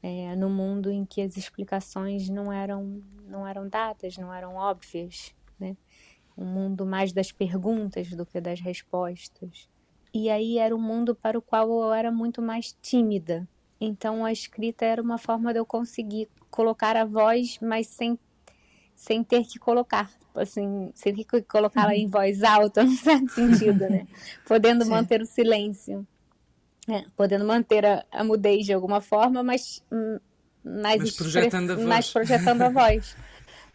é, 0.00 0.36
no 0.36 0.48
mundo 0.48 0.88
em 0.88 1.04
que 1.04 1.20
as 1.20 1.36
explicações 1.36 2.28
não 2.28 2.52
eram 2.52 3.02
não 3.26 3.44
eram 3.44 3.68
dadas, 3.68 4.16
não 4.16 4.32
eram 4.32 4.54
óbvias? 4.54 5.36
Um 6.38 6.46
mundo 6.46 6.86
mais 6.86 7.12
das 7.12 7.32
perguntas 7.32 8.10
do 8.10 8.24
que 8.24 8.40
das 8.40 8.60
respostas. 8.60 9.68
E 10.14 10.30
aí 10.30 10.58
era 10.58 10.74
um 10.74 10.80
mundo 10.80 11.14
para 11.14 11.36
o 11.36 11.42
qual 11.42 11.68
eu 11.68 11.92
era 11.92 12.12
muito 12.12 12.40
mais 12.40 12.74
tímida. 12.80 13.46
Então 13.80 14.24
a 14.24 14.32
escrita 14.32 14.84
era 14.84 15.02
uma 15.02 15.18
forma 15.18 15.52
de 15.52 15.58
eu 15.58 15.66
conseguir 15.66 16.28
colocar 16.50 16.96
a 16.96 17.04
voz, 17.04 17.58
mas 17.60 17.88
sem, 17.88 18.18
sem 18.94 19.22
ter 19.22 19.44
que 19.44 19.58
colocar, 19.58 20.10
assim, 20.34 20.90
sem 20.94 21.14
ter 21.14 21.24
que 21.24 21.42
colocá-la 21.42 21.94
em 21.94 22.06
voz 22.06 22.42
alta, 22.42 22.82
no 22.84 22.92
certo 22.92 23.30
sentido, 23.32 23.88
né? 23.88 24.06
Podendo 24.46 24.84
Sim. 24.84 24.90
manter 24.90 25.20
o 25.20 25.26
silêncio. 25.26 26.06
É, 26.90 27.04
podendo 27.14 27.44
manter 27.44 27.84
a, 27.84 28.02
a, 28.10 28.24
mudez 28.24 28.64
de 28.64 28.72
alguma 28.72 29.02
forma, 29.02 29.42
mas, 29.42 29.84
hum, 29.92 30.18
mais, 30.64 31.02
mas 31.02 31.16
projetando 31.16 31.72
a 31.72 31.74
voz. 31.74 31.86
mais 31.86 32.10
projetando 32.10 32.62
a 32.62 32.70
voz. 32.70 33.14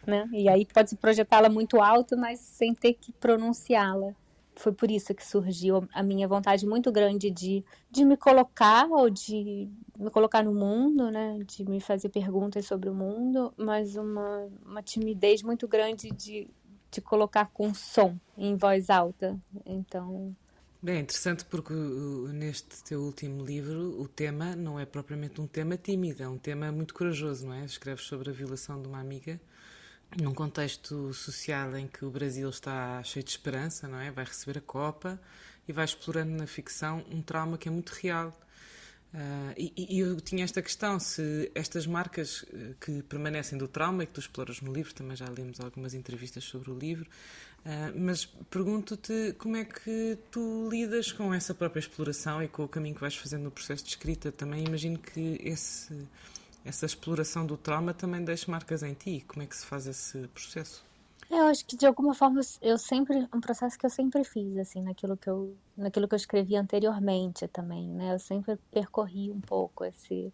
né? 0.06 0.28
E 0.32 0.48
aí 0.48 0.66
pode 0.66 0.96
projetá-la 0.96 1.48
muito 1.48 1.80
alto, 1.80 2.16
mas 2.16 2.40
sem 2.40 2.74
ter 2.74 2.94
que 2.94 3.12
pronunciá-la. 3.12 4.14
Foi 4.56 4.72
por 4.72 4.90
isso 4.90 5.12
que 5.14 5.26
surgiu 5.26 5.88
a 5.92 6.02
minha 6.02 6.28
vontade 6.28 6.64
muito 6.64 6.92
grande 6.92 7.30
de, 7.30 7.64
de 7.90 8.04
me 8.04 8.16
colocar 8.16 8.86
ou 8.88 9.10
de 9.10 9.68
me 9.98 10.10
colocar 10.10 10.44
no 10.44 10.54
mundo, 10.54 11.10
né? 11.10 11.40
De 11.44 11.64
me 11.64 11.80
fazer 11.80 12.08
perguntas 12.08 12.66
sobre 12.66 12.88
o 12.88 12.94
mundo, 12.94 13.52
mas 13.56 13.96
uma, 13.96 14.48
uma 14.64 14.82
timidez 14.82 15.42
muito 15.42 15.66
grande 15.66 16.10
de, 16.10 16.48
de 16.90 17.00
colocar 17.00 17.50
com 17.52 17.74
som 17.74 18.16
em 18.38 18.54
voz 18.54 18.90
alta. 18.90 19.36
Então, 19.66 20.36
Bem, 20.84 20.96
é 20.96 21.00
interessante 21.00 21.46
porque 21.46 21.72
neste 21.72 22.84
teu 22.84 23.00
último 23.00 23.42
livro 23.42 23.98
o 23.98 24.06
tema 24.06 24.54
não 24.54 24.78
é 24.78 24.84
propriamente 24.84 25.40
um 25.40 25.46
tema 25.46 25.78
tímido, 25.78 26.22
é 26.22 26.28
um 26.28 26.36
tema 26.36 26.70
muito 26.70 26.92
corajoso, 26.92 27.46
não 27.46 27.54
é? 27.54 27.64
Escreves 27.64 28.04
sobre 28.04 28.28
a 28.28 28.34
violação 28.34 28.82
de 28.82 28.86
uma 28.86 29.00
amiga 29.00 29.40
num 30.20 30.32
contexto 30.32 31.12
social 31.12 31.76
em 31.76 31.86
que 31.86 32.04
o 32.04 32.10
Brasil 32.10 32.48
está 32.48 33.02
cheio 33.02 33.24
de 33.24 33.30
esperança, 33.30 33.88
não 33.88 33.98
é? 33.98 34.10
Vai 34.10 34.24
receber 34.24 34.58
a 34.58 34.60
Copa 34.60 35.20
e 35.66 35.72
vai 35.72 35.84
explorando 35.84 36.32
na 36.32 36.46
ficção 36.46 37.04
um 37.10 37.22
trauma 37.22 37.58
que 37.58 37.68
é 37.68 37.70
muito 37.70 37.90
real. 37.90 38.38
Uh, 39.14 39.54
e, 39.56 39.72
e, 39.76 40.00
eu 40.00 40.20
tinha 40.20 40.42
esta 40.42 40.60
questão: 40.60 40.98
se 40.98 41.48
estas 41.54 41.86
marcas 41.86 42.44
eh, 42.52 42.74
que 42.80 43.00
permanecem 43.04 43.56
do 43.56 43.68
trauma 43.68 44.02
e 44.02 44.06
que 44.06 44.12
tu 44.12 44.18
exploras 44.18 44.60
no 44.60 44.72
livro, 44.72 44.92
também 44.92 45.16
já 45.16 45.28
lemos 45.28 45.60
algumas 45.60 45.94
entrevistas 45.94 46.42
sobre 46.42 46.72
o 46.72 46.76
livro, 46.76 47.08
uh, 47.60 47.96
mas 47.96 48.24
pergunto-te 48.24 49.32
como 49.38 49.56
é 49.56 49.64
que 49.64 50.18
tu 50.32 50.68
lidas 50.68 51.12
com 51.12 51.32
essa 51.32 51.54
própria 51.54 51.78
exploração 51.78 52.42
e 52.42 52.48
com 52.48 52.64
o 52.64 52.68
caminho 52.68 52.96
que 52.96 53.00
vais 53.00 53.14
fazendo 53.14 53.44
no 53.44 53.52
processo 53.52 53.84
de 53.84 53.90
escrita. 53.90 54.32
Também 54.32 54.64
imagino 54.64 54.98
que 54.98 55.38
esse, 55.44 55.94
essa 56.64 56.86
exploração 56.86 57.44
do 57.44 57.56
trauma 57.56 57.92
também 57.92 58.24
deixe 58.24 58.50
marcas 58.50 58.82
em 58.82 58.94
ti. 58.94 59.24
Como 59.28 59.42
é 59.42 59.46
que 59.46 59.56
se 59.56 59.66
faz 59.66 59.86
esse 59.86 60.26
processo? 60.28 60.84
Eu 61.30 61.46
acho 61.46 61.64
que 61.64 61.76
de 61.76 61.86
alguma 61.86 62.14
forma 62.14 62.40
eu 62.60 62.78
sempre 62.78 63.28
um 63.34 63.40
processo 63.40 63.78
que 63.78 63.86
eu 63.86 63.90
sempre 63.90 64.24
fiz 64.24 64.56
assim 64.58 64.82
naquilo 64.82 65.16
que 65.16 65.28
eu 65.28 65.56
naquilo 65.76 66.06
que 66.06 66.14
eu 66.14 66.18
escrevi 66.18 66.56
anteriormente 66.56 67.48
também, 67.48 67.88
né? 67.88 68.14
Eu 68.14 68.18
sempre 68.18 68.56
percorri 68.70 69.30
um 69.30 69.40
pouco 69.40 69.84
esse 69.84 70.32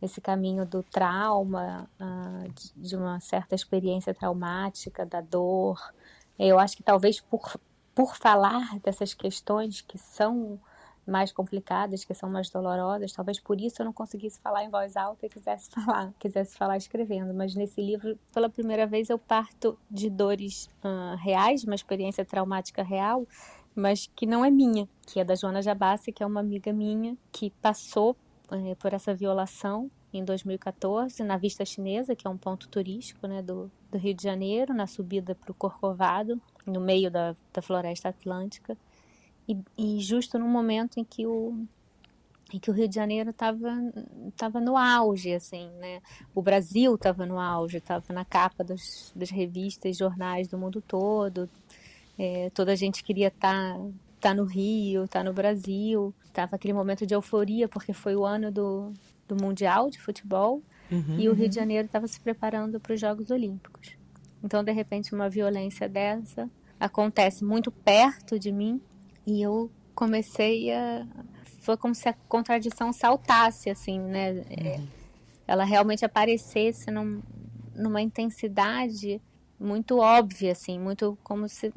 esse 0.00 0.20
caminho 0.20 0.64
do 0.64 0.80
trauma, 0.82 1.90
uh, 2.00 2.52
de 2.76 2.94
uma 2.94 3.18
certa 3.18 3.56
experiência 3.56 4.14
traumática, 4.14 5.04
da 5.04 5.20
dor. 5.20 5.92
Eu 6.38 6.58
acho 6.58 6.76
que 6.76 6.82
talvez 6.82 7.20
por 7.20 7.58
por 7.94 8.16
falar 8.16 8.78
dessas 8.78 9.12
questões 9.12 9.80
que 9.80 9.98
são 9.98 10.60
mais 11.08 11.32
complicadas, 11.32 12.04
que 12.04 12.14
são 12.14 12.28
mais 12.28 12.50
dolorosas. 12.50 13.12
Talvez 13.12 13.40
por 13.40 13.60
isso 13.60 13.80
eu 13.80 13.86
não 13.86 13.92
conseguisse 13.92 14.38
falar 14.40 14.64
em 14.64 14.68
voz 14.68 14.96
alta 14.96 15.26
e 15.26 15.28
quisesse 15.28 15.70
falar, 15.72 16.12
quisesse 16.18 16.56
falar 16.56 16.76
escrevendo. 16.76 17.32
Mas 17.32 17.54
nesse 17.54 17.80
livro, 17.80 18.18
pela 18.32 18.48
primeira 18.48 18.86
vez, 18.86 19.08
eu 19.08 19.18
parto 19.18 19.78
de 19.90 20.10
dores 20.10 20.68
uh, 20.84 21.16
reais, 21.16 21.64
uma 21.64 21.74
experiência 21.74 22.24
traumática 22.24 22.82
real, 22.82 23.26
mas 23.74 24.10
que 24.14 24.26
não 24.26 24.44
é 24.44 24.50
minha, 24.50 24.88
que 25.06 25.18
é 25.18 25.24
da 25.24 25.34
Joana 25.34 25.62
Jabassi, 25.62 26.12
que 26.12 26.22
é 26.22 26.26
uma 26.26 26.40
amiga 26.40 26.72
minha 26.72 27.16
que 27.32 27.50
passou 27.62 28.16
uh, 28.50 28.76
por 28.76 28.92
essa 28.92 29.14
violação 29.14 29.90
em 30.12 30.24
2014 30.24 31.22
na 31.22 31.36
Vista 31.36 31.64
Chinesa, 31.64 32.14
que 32.16 32.26
é 32.26 32.30
um 32.30 32.38
ponto 32.38 32.68
turístico 32.68 33.26
né, 33.26 33.42
do, 33.42 33.70
do 33.90 33.98
Rio 33.98 34.14
de 34.14 34.22
Janeiro, 34.22 34.74
na 34.74 34.86
subida 34.86 35.34
para 35.34 35.52
o 35.52 35.54
Corcovado, 35.54 36.40
no 36.66 36.80
meio 36.80 37.10
da, 37.10 37.34
da 37.52 37.62
floresta 37.62 38.08
atlântica 38.08 38.76
e, 39.48 39.58
e 39.76 40.00
justo 40.00 40.38
no 40.38 40.46
momento 40.46 41.00
em 41.00 41.04
que 41.04 41.26
o 41.26 41.66
em 42.52 42.58
que 42.58 42.70
o 42.70 42.72
Rio 42.72 42.88
de 42.88 42.94
Janeiro 42.94 43.30
estava 43.30 43.70
tava 44.36 44.60
no 44.60 44.76
auge, 44.76 45.34
assim, 45.34 45.70
né? 45.78 46.00
O 46.34 46.40
Brasil 46.40 46.94
estava 46.94 47.26
no 47.26 47.38
auge, 47.38 47.76
estava 47.76 48.12
na 48.12 48.24
capa 48.24 48.64
dos, 48.64 49.12
das 49.14 49.30
revistas, 49.30 49.96
jornais 49.96 50.48
do 50.48 50.56
mundo 50.56 50.80
todo. 50.80 51.48
É, 52.18 52.50
toda 52.50 52.72
a 52.72 52.74
gente 52.74 53.04
queria 53.04 53.28
estar 53.28 53.74
tá, 53.74 53.90
tá 54.20 54.34
no 54.34 54.44
Rio, 54.44 55.04
estar 55.04 55.20
tá 55.20 55.24
no 55.24 55.34
Brasil. 55.34 56.14
Tava 56.32 56.56
aquele 56.56 56.72
momento 56.72 57.06
de 57.06 57.14
euforia 57.14 57.68
porque 57.68 57.92
foi 57.92 58.16
o 58.16 58.24
ano 58.24 58.50
do, 58.50 58.94
do 59.26 59.36
mundial 59.36 59.90
de 59.90 60.00
futebol 60.00 60.62
uhum, 60.90 61.18
e 61.18 61.28
o 61.28 61.34
Rio 61.34 61.50
de 61.50 61.54
Janeiro 61.54 61.84
estava 61.84 62.08
se 62.08 62.18
preparando 62.18 62.80
para 62.80 62.94
os 62.94 63.00
Jogos 63.00 63.30
Olímpicos. 63.30 63.90
Então, 64.42 64.64
de 64.64 64.72
repente, 64.72 65.14
uma 65.14 65.28
violência 65.28 65.86
dessa 65.86 66.48
acontece 66.80 67.44
muito 67.44 67.70
perto 67.70 68.38
de 68.38 68.52
mim 68.52 68.80
e 69.28 69.42
eu 69.42 69.70
comecei 69.94 70.72
a. 70.72 71.06
Foi 71.60 71.76
como 71.76 71.94
se 71.94 72.08
a 72.08 72.14
contradição 72.26 72.94
saltasse, 72.94 73.68
assim, 73.68 74.00
né? 74.00 74.42
É, 74.48 74.78
uhum. 74.78 74.88
Ela 75.46 75.64
realmente 75.64 76.02
aparecesse 76.02 76.90
num, 76.90 77.20
numa 77.74 78.00
intensidade 78.00 79.20
muito 79.60 79.98
óbvia, 79.98 80.52
assim, 80.52 80.78
muito 80.78 81.18
como 81.22 81.46
se 81.46 81.70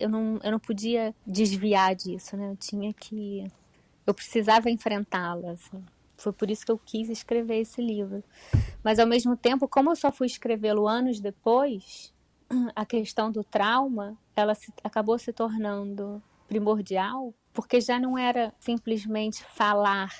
eu 0.00 0.08
não, 0.08 0.40
eu 0.42 0.50
não 0.50 0.58
podia 0.58 1.14
desviar 1.24 1.94
disso, 1.94 2.36
né? 2.36 2.50
Eu 2.50 2.56
tinha 2.56 2.92
que. 2.92 3.46
Eu 4.04 4.12
precisava 4.12 4.68
enfrentá-la, 4.68 5.52
assim. 5.52 5.84
Foi 6.16 6.32
por 6.32 6.50
isso 6.50 6.66
que 6.66 6.72
eu 6.72 6.78
quis 6.84 7.08
escrever 7.08 7.60
esse 7.60 7.80
livro. 7.80 8.24
Mas, 8.82 8.98
ao 8.98 9.06
mesmo 9.06 9.36
tempo, 9.36 9.68
como 9.68 9.92
eu 9.92 9.96
só 9.96 10.10
fui 10.10 10.26
escrevê-lo 10.26 10.88
anos 10.88 11.20
depois, 11.20 12.12
a 12.74 12.84
questão 12.84 13.30
do 13.30 13.44
trauma, 13.44 14.18
ela 14.34 14.56
se, 14.56 14.72
acabou 14.82 15.16
se 15.16 15.32
tornando 15.32 16.20
primordial, 16.48 17.34
porque 17.52 17.80
já 17.80 18.00
não 18.00 18.18
era 18.18 18.52
simplesmente 18.58 19.44
falar 19.44 20.10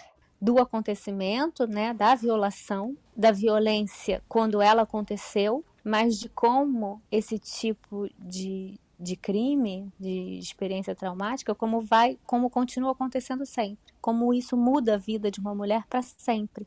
do 0.41 0.61
acontecimento, 0.61 1.67
né, 1.67 1.93
da 1.93 2.15
violação, 2.15 2.97
da 3.17 3.33
violência 3.33 4.23
quando 4.29 4.63
ela 4.63 4.83
aconteceu, 4.83 5.65
mas 5.83 6.19
de 6.19 6.29
como 6.29 7.03
esse 7.11 7.39
tipo 7.39 8.09
de, 8.19 8.79
de 8.99 9.17
crime, 9.17 9.93
de 9.99 10.39
experiência 10.39 10.95
traumática, 10.95 11.55
como 11.55 11.81
vai, 11.81 12.19
como 12.25 12.49
continua 12.49 12.93
acontecendo 12.93 13.45
sempre, 13.45 13.93
como 14.01 14.33
isso 14.33 14.57
muda 14.57 14.95
a 14.95 14.99
vida 14.99 15.31
de 15.31 15.41
uma 15.41 15.55
mulher 15.55 15.85
para 15.89 16.03
sempre. 16.03 16.67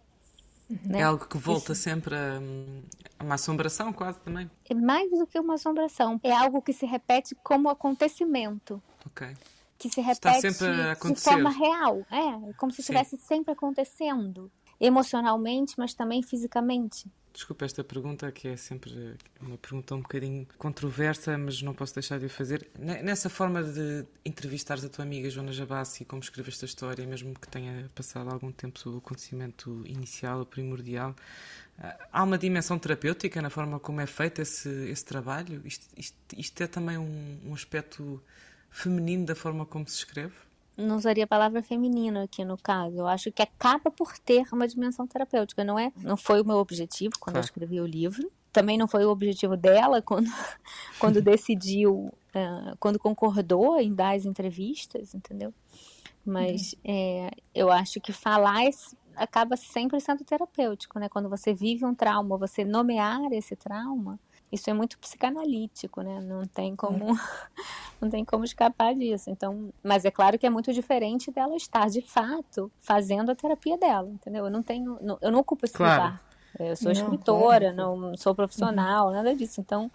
Né? 0.86 1.00
É 1.00 1.04
algo 1.04 1.26
que 1.28 1.38
volta 1.38 1.74
isso. 1.74 1.82
sempre 1.82 2.16
a, 2.16 2.40
a, 3.20 3.24
uma 3.24 3.36
assombração, 3.36 3.92
quase 3.92 4.20
também. 4.22 4.50
É 4.70 4.74
mais 4.74 5.10
do 5.12 5.28
que 5.28 5.40
uma 5.40 5.56
assombração. 5.56 6.20
É 6.24 6.32
algo 6.32 6.62
que 6.62 6.72
se 6.72 6.86
repete 6.86 7.36
como 7.44 7.70
acontecimento. 7.70 8.82
Ok. 9.06 9.36
Que 9.78 9.90
se 9.90 10.02
repete 10.02 10.48
de 10.50 11.22
forma 11.22 11.50
real. 11.50 12.06
É, 12.12 12.54
como 12.54 12.72
se 12.72 12.82
estivesse 12.82 13.18
sempre 13.18 13.54
acontecendo. 13.54 14.52
Emocionalmente, 14.80 15.76
mas 15.78 15.94
também 15.94 16.24
fisicamente. 16.24 17.10
Desculpa 17.34 17.64
esta 17.64 17.82
pergunta, 17.82 18.30
que 18.32 18.50
é 18.50 18.58
sempre 18.58 19.16
uma 19.40 19.58
pergunta 19.58 19.96
um 19.96 20.02
bocadinho 20.02 20.46
controversa, 20.58 21.38
mas 21.38 21.62
não 21.62 21.74
posso 21.74 21.94
deixar 21.94 22.20
de 22.20 22.26
a 22.26 22.30
fazer. 22.30 22.70
Nessa 22.78 23.30
forma 23.30 23.64
de 23.64 24.06
entrevistares 24.26 24.84
a 24.84 24.90
tua 24.90 25.06
amiga 25.06 25.30
Joana 25.30 25.54
Jabassi, 25.54 26.04
como 26.04 26.22
escreveste 26.22 26.66
a 26.66 26.68
história, 26.68 27.08
mesmo 27.08 27.34
que 27.34 27.48
tenha 27.48 27.90
passado 27.96 28.30
algum 28.30 28.52
tempo 28.52 28.78
sobre 28.80 28.98
o 28.98 29.00
acontecimento 29.00 29.82
inicial, 29.86 30.42
o 30.42 30.46
primordial, 30.46 31.16
ah, 31.80 31.98
há 32.12 32.24
uma 32.24 32.38
dimensão 32.38 32.78
terapêutica 32.78 33.42
na 33.42 33.50
forma 33.50 33.80
como 33.80 34.02
é 34.02 34.06
feito 34.06 34.42
esse, 34.42 34.70
esse 34.90 35.06
trabalho? 35.06 35.62
Isto, 35.66 35.88
isto, 35.96 36.18
isto 36.38 36.62
é 36.64 36.68
também 36.68 36.98
um, 36.98 37.40
um 37.46 37.54
aspecto 37.54 38.22
feminino 38.72 39.26
da 39.26 39.36
forma 39.36 39.66
como 39.66 39.88
se 39.88 39.98
escreve? 39.98 40.34
não 40.82 40.98
usaria 40.98 41.24
a 41.24 41.28
palavra 41.28 41.62
feminino 41.62 42.22
aqui 42.22 42.44
no 42.44 42.58
caso. 42.58 42.98
Eu 42.98 43.08
acho 43.08 43.32
que 43.32 43.42
acaba 43.42 43.92
por 43.92 44.18
ter 44.18 44.46
uma 44.52 44.68
dimensão 44.68 45.08
terapêutica. 45.08 45.64
Não 45.64 45.78
é, 45.78 45.92
não 45.98 46.18
foi 46.18 46.42
o 46.42 46.46
meu 46.46 46.58
objetivo 46.58 47.14
quando 47.20 47.36
claro. 47.36 47.46
eu 47.46 47.50
escrevi 47.50 47.80
o 47.80 47.86
livro. 47.86 48.32
Também 48.52 48.78
não 48.78 48.88
foi 48.88 49.06
o 49.06 49.10
objetivo 49.10 49.56
dela 49.56 50.02
quando, 50.02 50.28
quando 51.00 51.22
decidiu, 51.22 52.12
uh, 52.36 52.76
quando 52.80 53.00
concordou 53.00 53.80
em 53.80 53.94
dar 53.94 54.16
as 54.16 54.26
entrevistas, 54.26 55.14
entendeu? 55.14 55.54
Mas 56.26 56.74
uhum. 56.74 56.80
é, 56.86 57.32
eu 57.56 57.72
acho 57.72 58.00
que 58.02 58.12
falar 58.12 58.70
acaba 59.16 59.56
sempre 59.56 60.00
sendo 60.00 60.24
terapêutico, 60.24 61.00
né? 61.00 61.10
Quando 61.10 61.30
você 61.30 61.54
vive 61.54 61.86
um 61.86 61.94
trauma, 61.96 62.38
você 62.38 62.64
nomear 62.64 63.32
esse 63.32 63.56
trauma, 63.56 64.20
isso 64.52 64.70
é 64.70 64.74
muito 64.74 64.98
psicanalítico, 64.98 66.02
né? 66.02 66.20
Não 66.22 66.46
tem 66.46 66.76
como, 66.76 67.06
não 68.02 68.10
tem 68.10 68.26
como 68.26 68.44
escapar 68.44 68.94
disso. 68.94 69.30
Então, 69.30 69.74
mas 69.84 70.04
é 70.04 70.12
claro 70.12 70.38
que 70.38 70.46
é 70.46 70.50
muito 70.50 70.74
diferente 70.74 71.32
dela 71.32 71.56
estar 71.56 71.90
de 71.90 72.02
fato 72.02 72.72
fazendo 72.80 73.32
a 73.32 73.36
terapia 73.36 73.78
dela, 73.78 74.10
entendeu? 74.10 74.46
Eu 74.46 74.52
não 74.52 74.62
tenho, 74.62 74.98
eu 75.22 75.32
não 75.32 75.40
ocupo 75.40 75.66
esse 75.66 75.74
claro. 75.74 76.04
lugar. 76.04 76.24
Eu 76.60 76.76
sou 76.76 76.92
escritora, 76.92 77.72
não, 77.72 77.96
não 77.96 78.18
sou 78.18 78.36
profissional, 78.36 79.08
uhum. 79.08 79.14
nada 79.14 79.34
disso. 79.34 79.62
Então, 79.62 79.90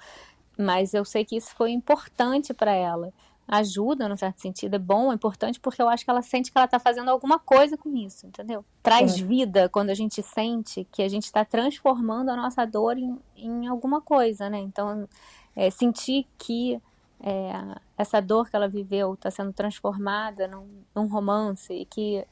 mas 0.56 0.94
eu 0.94 1.04
sei 1.04 1.24
que 1.24 1.36
isso 1.36 1.54
foi 1.54 1.70
importante 1.70 2.54
para 2.54 2.72
ela 2.72 3.12
ajuda, 3.48 4.08
no 4.08 4.16
certo 4.16 4.40
sentido, 4.40 4.74
é 4.74 4.78
bom, 4.78 5.12
é 5.12 5.14
importante, 5.14 5.60
porque 5.60 5.80
eu 5.80 5.88
acho 5.88 6.04
que 6.04 6.10
ela 6.10 6.22
sente 6.22 6.50
que 6.50 6.58
ela 6.58 6.64
está 6.64 6.78
fazendo 6.78 7.10
alguma 7.10 7.38
coisa 7.38 7.76
com 7.76 7.94
isso, 7.96 8.26
entendeu? 8.26 8.64
Traz 8.82 9.18
é. 9.18 9.22
vida 9.22 9.68
quando 9.68 9.90
a 9.90 9.94
gente 9.94 10.22
sente 10.22 10.86
que 10.90 11.02
a 11.02 11.08
gente 11.08 11.24
está 11.24 11.44
transformando 11.44 12.30
a 12.30 12.36
nossa 12.36 12.64
dor 12.64 12.98
em, 12.98 13.18
em 13.36 13.66
alguma 13.68 14.00
coisa, 14.00 14.50
né? 14.50 14.58
Então, 14.58 15.08
é, 15.54 15.70
sentir 15.70 16.26
que 16.36 16.80
é, 17.20 17.52
essa 17.96 18.20
dor 18.20 18.50
que 18.50 18.56
ela 18.56 18.68
viveu 18.68 19.14
está 19.14 19.30
sendo 19.30 19.52
transformada 19.52 20.48
num, 20.48 20.82
num 20.94 21.06
romance 21.06 21.72
e 21.72 21.84
que 21.84 22.26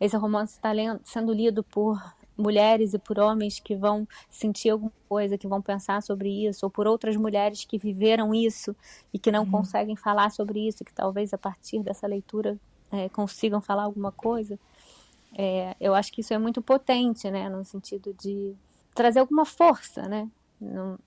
esse 0.00 0.16
romance 0.16 0.54
está 0.54 0.70
sendo 1.02 1.32
lido 1.32 1.64
por 1.64 2.00
mulheres 2.38 2.94
e 2.94 2.98
por 2.98 3.18
homens 3.18 3.58
que 3.58 3.74
vão 3.74 4.06
sentir 4.30 4.70
alguma 4.70 4.92
coisa, 5.08 5.36
que 5.36 5.48
vão 5.48 5.60
pensar 5.60 6.02
sobre 6.02 6.46
isso, 6.46 6.64
ou 6.64 6.70
por 6.70 6.86
outras 6.86 7.16
mulheres 7.16 7.64
que 7.64 7.76
viveram 7.76 8.34
isso 8.34 8.74
e 9.12 9.18
que 9.18 9.32
não 9.32 9.44
uhum. 9.44 9.50
conseguem 9.50 9.96
falar 9.96 10.30
sobre 10.30 10.66
isso, 10.66 10.84
que 10.84 10.92
talvez 10.92 11.34
a 11.34 11.38
partir 11.38 11.82
dessa 11.82 12.06
leitura 12.06 12.56
é, 12.92 13.08
consigam 13.08 13.60
falar 13.60 13.82
alguma 13.82 14.12
coisa. 14.12 14.58
É, 15.36 15.76
eu 15.80 15.94
acho 15.94 16.12
que 16.12 16.20
isso 16.20 16.32
é 16.32 16.38
muito 16.38 16.62
potente, 16.62 17.30
né, 17.30 17.48
no 17.48 17.64
sentido 17.64 18.14
de 18.14 18.54
trazer 18.94 19.20
alguma 19.20 19.44
força, 19.44 20.02
né, 20.02 20.28
não, 20.60 20.98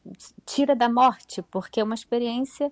tira 0.46 0.76
da 0.76 0.88
morte, 0.88 1.42
porque 1.44 1.80
é 1.80 1.84
uma 1.84 1.96
experiência 1.96 2.72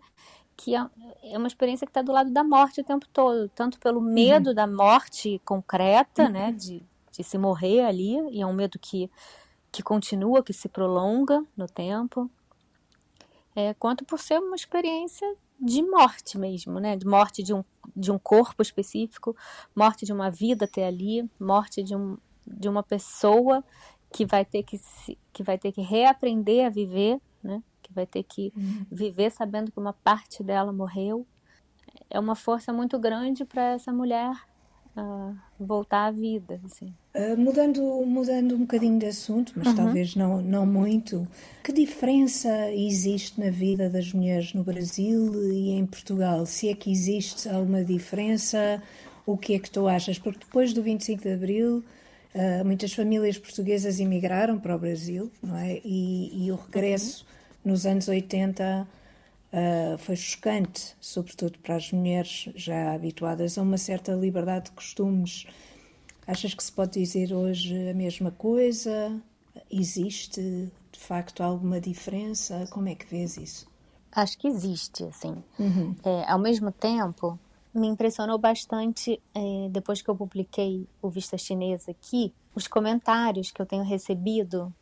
que 0.55 0.75
é, 0.75 0.85
é 1.23 1.37
uma 1.37 1.47
experiência 1.47 1.87
que 1.87 1.91
está 1.91 2.01
do 2.01 2.11
lado 2.11 2.31
da 2.31 2.43
morte 2.43 2.81
o 2.81 2.83
tempo 2.83 3.07
todo, 3.11 3.49
tanto 3.55 3.79
pelo 3.79 4.01
medo 4.01 4.49
uhum. 4.49 4.55
da 4.55 4.67
morte 4.67 5.41
concreta, 5.45 6.27
né, 6.27 6.39
uhum. 6.39 6.45
né, 6.47 6.51
de 6.51 6.83
de 7.19 7.23
se 7.25 7.37
morrer 7.37 7.81
ali, 7.81 8.15
e 8.31 8.41
é 8.41 8.45
um 8.45 8.53
medo 8.53 8.79
que, 8.79 9.11
que 9.69 9.83
continua, 9.83 10.41
que 10.41 10.53
se 10.53 10.69
prolonga 10.69 11.45
no 11.55 11.67
tempo, 11.67 12.31
é, 13.53 13.73
quanto 13.73 14.05
por 14.05 14.17
ser 14.17 14.39
uma 14.39 14.55
experiência 14.55 15.27
de 15.59 15.81
morte 15.81 16.37
mesmo, 16.37 16.79
né? 16.79 16.95
De 16.95 17.05
morte 17.05 17.43
de 17.43 17.53
um, 17.53 17.61
de 17.93 18.09
um 18.09 18.17
corpo 18.17 18.61
específico, 18.61 19.35
morte 19.75 20.05
de 20.05 20.13
uma 20.13 20.31
vida 20.31 20.63
até 20.63 20.87
ali, 20.87 21.29
morte 21.37 21.83
de 21.83 21.93
um, 21.93 22.17
de 22.47 22.69
uma 22.69 22.81
pessoa 22.81 23.61
que 24.13 24.25
vai 24.25 24.45
ter 24.45 24.63
que 24.63 24.77
se, 24.77 25.17
que 25.33 25.43
vai 25.43 25.57
ter 25.57 25.73
que 25.73 25.81
reaprender 25.81 26.65
a 26.65 26.69
viver, 26.69 27.19
né? 27.43 27.61
Que 27.81 27.91
vai 27.91 28.07
ter 28.07 28.23
que 28.23 28.53
uhum. 28.55 28.85
viver 28.89 29.29
sabendo 29.29 29.73
que 29.73 29.79
uma 29.79 29.91
parte 29.91 30.41
dela 30.41 30.71
morreu. 30.71 31.27
É 32.09 32.17
uma 32.17 32.35
força 32.35 32.71
muito 32.71 32.97
grande 32.97 33.43
para 33.43 33.73
essa 33.73 33.91
mulher 33.91 34.31
uh, 34.95 35.35
voltar 35.59 36.07
à 36.07 36.11
vida, 36.11 36.59
assim. 36.65 36.93
Uh, 37.15 37.37
mudando, 37.37 37.81
mudando 38.05 38.55
um 38.55 38.59
bocadinho 38.59 38.99
de 38.99 39.07
assunto, 39.07 39.53
mas 39.55 39.67
uhum. 39.67 39.75
talvez 39.75 40.15
não, 40.15 40.41
não 40.41 40.65
muito, 40.65 41.27
que 41.63 41.71
diferença 41.71 42.71
existe 42.71 43.39
na 43.39 43.49
vida 43.49 43.89
das 43.89 44.13
mulheres 44.13 44.53
no 44.53 44.63
Brasil 44.63 45.51
e 45.51 45.71
em 45.71 45.85
Portugal? 45.85 46.45
Se 46.45 46.69
é 46.69 46.75
que 46.75 46.91
existe 46.91 47.47
alguma 47.49 47.83
diferença, 47.83 48.81
o 49.25 49.37
que 49.37 49.53
é 49.53 49.59
que 49.59 49.69
tu 49.69 49.87
achas? 49.87 50.17
Porque 50.17 50.39
depois 50.39 50.73
do 50.73 50.81
25 50.81 51.23
de 51.23 51.33
Abril, 51.33 51.83
uh, 52.33 52.65
muitas 52.65 52.93
famílias 52.93 53.37
portuguesas 53.37 53.99
emigraram 53.99 54.59
para 54.59 54.75
o 54.75 54.79
Brasil, 54.79 55.31
não 55.41 55.57
é? 55.57 55.79
E, 55.83 56.45
e 56.45 56.51
o 56.51 56.55
regresso 56.55 57.25
uhum. 57.65 57.71
nos 57.71 57.85
anos 57.85 58.07
80 58.07 58.87
Uh, 59.51 59.97
foi 59.97 60.15
chocante, 60.15 60.95
sobretudo 61.01 61.57
para 61.59 61.75
as 61.75 61.91
mulheres 61.91 62.49
já 62.55 62.93
habituadas 62.93 63.57
a 63.57 63.63
uma 63.63 63.77
certa 63.77 64.13
liberdade 64.13 64.65
de 64.65 64.71
costumes. 64.71 65.47
Achas 66.27 66.53
que 66.53 66.63
se 66.63 66.71
pode 66.71 66.99
dizer 66.99 67.33
hoje 67.33 67.89
a 67.89 67.93
mesma 67.93 68.29
coisa? 68.29 69.19
Existe 69.71 70.71
de 70.91 70.99
facto 70.99 71.41
alguma 71.41 71.81
diferença? 71.81 72.67
Como 72.69 72.87
é 72.89 72.95
que 72.95 73.07
vês 73.07 73.37
isso? 73.37 73.67
Acho 74.11 74.37
que 74.37 74.47
existe, 74.47 75.03
assim. 75.05 75.43
Uhum. 75.57 75.95
É, 76.03 76.31
ao 76.31 76.37
mesmo 76.37 76.71
tempo, 76.71 77.39
me 77.73 77.87
impressionou 77.87 78.37
bastante 78.37 79.19
é, 79.33 79.69
depois 79.71 80.01
que 80.01 80.09
eu 80.09 80.15
publiquei 80.15 80.87
o 81.01 81.09
Vista 81.09 81.37
Chinesa 81.37 81.91
aqui, 81.91 82.33
os 82.53 82.67
comentários 82.67 83.51
que 83.51 83.61
eu 83.61 83.65
tenho 83.65 83.83
recebido 83.83 84.73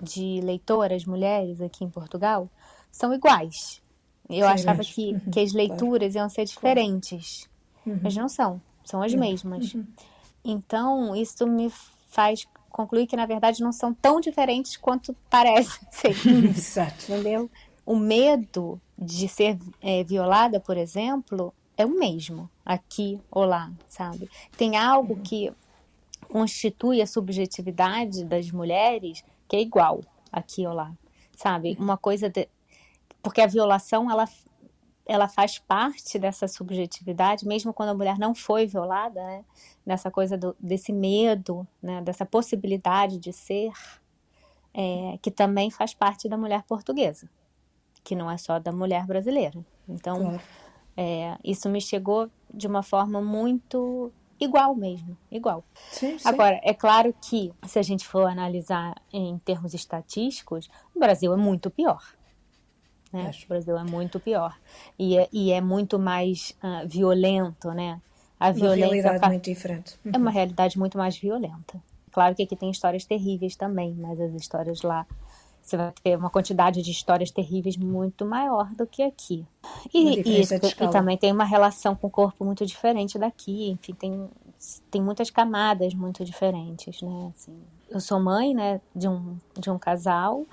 de 0.00 0.40
leitoras 0.40 1.04
mulheres 1.04 1.60
aqui 1.60 1.84
em 1.84 1.90
Portugal 1.90 2.48
são 2.90 3.12
iguais. 3.14 3.82
Eu 4.28 4.46
Sim, 4.46 4.52
achava 4.52 4.82
que, 4.82 5.12
uhum, 5.12 5.20
que 5.30 5.40
as 5.40 5.52
leituras 5.52 6.12
claro. 6.12 6.24
iam 6.24 6.28
ser 6.28 6.44
diferentes, 6.44 7.48
uhum. 7.86 8.00
mas 8.02 8.16
não 8.16 8.28
são, 8.28 8.60
são 8.84 9.02
as 9.02 9.12
uhum. 9.12 9.20
mesmas. 9.20 9.74
Uhum. 9.74 9.86
Então, 10.44 11.14
isso 11.14 11.46
me 11.46 11.70
faz 12.08 12.46
concluir 12.68 13.06
que, 13.06 13.16
na 13.16 13.26
verdade, 13.26 13.62
não 13.62 13.72
são 13.72 13.92
tão 13.92 14.20
diferentes 14.20 14.76
quanto 14.76 15.14
parece 15.30 15.80
ser. 15.90 16.16
Exato. 16.48 17.12
Entendeu? 17.12 17.50
O 17.84 17.96
medo 17.96 18.80
de 18.98 19.28
ser 19.28 19.58
é, 19.80 20.04
violada, 20.04 20.60
por 20.60 20.76
exemplo, 20.76 21.52
é 21.76 21.84
o 21.84 21.98
mesmo 21.98 22.48
aqui 22.64 23.20
ou 23.30 23.44
lá, 23.44 23.70
sabe? 23.88 24.30
Tem 24.56 24.76
algo 24.76 25.14
uhum. 25.14 25.22
que 25.22 25.52
constitui 26.28 27.02
a 27.02 27.06
subjetividade 27.06 28.24
das 28.24 28.50
mulheres 28.50 29.22
que 29.48 29.56
é 29.56 29.60
igual 29.60 30.00
aqui 30.30 30.66
ou 30.66 30.72
lá, 30.72 30.92
sabe? 31.36 31.76
Uma 31.78 31.98
coisa 31.98 32.30
de, 32.30 32.48
porque 33.22 33.40
a 33.40 33.46
violação 33.46 34.10
ela 34.10 34.26
ela 35.04 35.28
faz 35.28 35.58
parte 35.58 36.18
dessa 36.18 36.46
subjetividade, 36.46 37.46
mesmo 37.46 37.72
quando 37.72 37.90
a 37.90 37.94
mulher 37.94 38.18
não 38.18 38.34
foi 38.34 38.66
violada, 38.66 39.20
né? 39.20 39.44
Nessa 39.84 40.10
coisa 40.10 40.38
do, 40.38 40.54
desse 40.60 40.92
medo, 40.92 41.66
né? 41.82 42.00
Dessa 42.02 42.24
possibilidade 42.24 43.18
de 43.18 43.32
ser, 43.32 43.72
é, 44.72 45.18
que 45.20 45.30
também 45.30 45.70
faz 45.70 45.92
parte 45.92 46.28
da 46.28 46.38
mulher 46.38 46.62
portuguesa, 46.62 47.28
que 48.04 48.14
não 48.14 48.30
é 48.30 48.38
só 48.38 48.60
da 48.60 48.70
mulher 48.70 49.04
brasileira. 49.04 49.58
Então, 49.88 50.40
é, 50.96 51.36
isso 51.42 51.68
me 51.68 51.80
chegou 51.80 52.30
de 52.52 52.68
uma 52.68 52.84
forma 52.84 53.20
muito 53.20 54.12
igual 54.38 54.74
mesmo, 54.74 55.16
igual. 55.32 55.64
Sim, 55.90 56.16
sim. 56.16 56.28
Agora, 56.28 56.60
é 56.62 56.72
claro 56.72 57.12
que 57.20 57.52
se 57.66 57.78
a 57.78 57.82
gente 57.82 58.06
for 58.06 58.28
analisar 58.28 58.94
em 59.12 59.36
termos 59.38 59.74
estatísticos, 59.74 60.70
o 60.94 61.00
Brasil 61.00 61.32
é 61.32 61.36
muito 61.36 61.70
pior 61.70 62.00
né? 63.12 63.28
Acho. 63.28 63.44
O 63.44 63.48
Brasil 63.48 63.76
é 63.76 63.84
muito 63.84 64.18
pior. 64.18 64.56
E 64.98 65.18
é, 65.18 65.28
e 65.32 65.52
é 65.52 65.60
muito 65.60 65.98
mais 65.98 66.56
uh, 66.62 66.88
violento, 66.88 67.70
né? 67.72 68.00
A 68.38 68.46
uma 68.46 68.52
violência 68.52 68.86
realidade 68.86 69.28
muito 69.28 69.44
diferente. 69.44 69.98
É 70.12 70.16
uma 70.16 70.30
realidade 70.30 70.78
muito 70.78 70.98
mais 70.98 71.16
violenta. 71.16 71.82
Claro 72.10 72.34
que 72.34 72.42
aqui 72.42 72.56
tem 72.56 72.70
histórias 72.70 73.04
terríveis 73.04 73.56
também, 73.56 73.94
mas 73.94 74.20
as 74.20 74.34
histórias 74.34 74.82
lá 74.82 75.06
você 75.62 75.76
vai 75.76 75.92
ter 76.02 76.18
uma 76.18 76.28
quantidade 76.28 76.82
de 76.82 76.90
histórias 76.90 77.30
terríveis 77.30 77.76
muito 77.76 78.26
maior 78.26 78.68
do 78.74 78.84
que 78.86 79.02
aqui. 79.02 79.46
E, 79.94 80.18
e, 80.20 80.42
e, 80.42 80.88
também 80.90 81.16
tem 81.16 81.30
uma 81.30 81.44
relação 81.44 81.94
com 81.94 82.08
o 82.08 82.10
corpo 82.10 82.44
muito 82.44 82.66
diferente 82.66 83.16
daqui. 83.16 83.70
Enfim, 83.70 83.94
tem, 83.94 84.28
tem 84.90 85.00
muitas 85.00 85.30
camadas 85.30 85.94
muito 85.94 86.24
diferentes, 86.24 87.00
né? 87.00 87.32
Assim, 87.34 87.56
eu 87.88 88.00
sou 88.00 88.18
mãe, 88.18 88.52
né, 88.52 88.80
de 88.94 89.06
um, 89.06 89.36
de 89.56 89.70
um 89.70 89.78
casal 89.78 90.44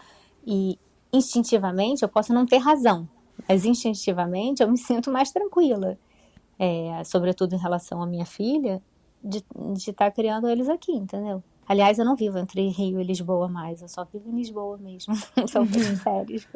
e, 0.46 0.78
instintivamente 1.12 2.04
eu 2.04 2.10
posso 2.10 2.34
não 2.34 2.46
ter 2.46 2.58
razão, 2.58 3.08
mas 3.48 3.66
instintivamente 3.66 4.62
eu 4.62 4.70
me 4.70 4.78
sinto 4.78 5.12
mais 5.12 5.32
tranquila, 5.32 5.98
é, 6.58 7.04
sobretudo 7.04 7.56
em 7.56 7.60
relação 7.60 8.02
à 8.02 8.06
minha 8.06 8.26
filha, 8.26 8.82
de 9.24 9.44
estar 9.76 9.94
tá 9.94 10.12
criando 10.12 10.48
eles 10.48 10.70
aqui, 10.70 10.92
entendeu? 10.92 11.44
Aliás, 11.68 12.00
eu 12.00 12.06
não 12.06 12.16
vivo 12.16 12.40
entre 12.40 12.68
Rio 12.70 13.00
e 13.00 13.04
Lisboa 13.04 13.48
mais, 13.48 13.82
eu 13.82 13.88
só 13.88 14.04
vivo 14.04 14.30
em 14.30 14.36
Lisboa 14.38 14.78
mesmo. 14.78 15.14
São 15.48 15.66
duas 15.66 16.00
férias. 16.02 16.48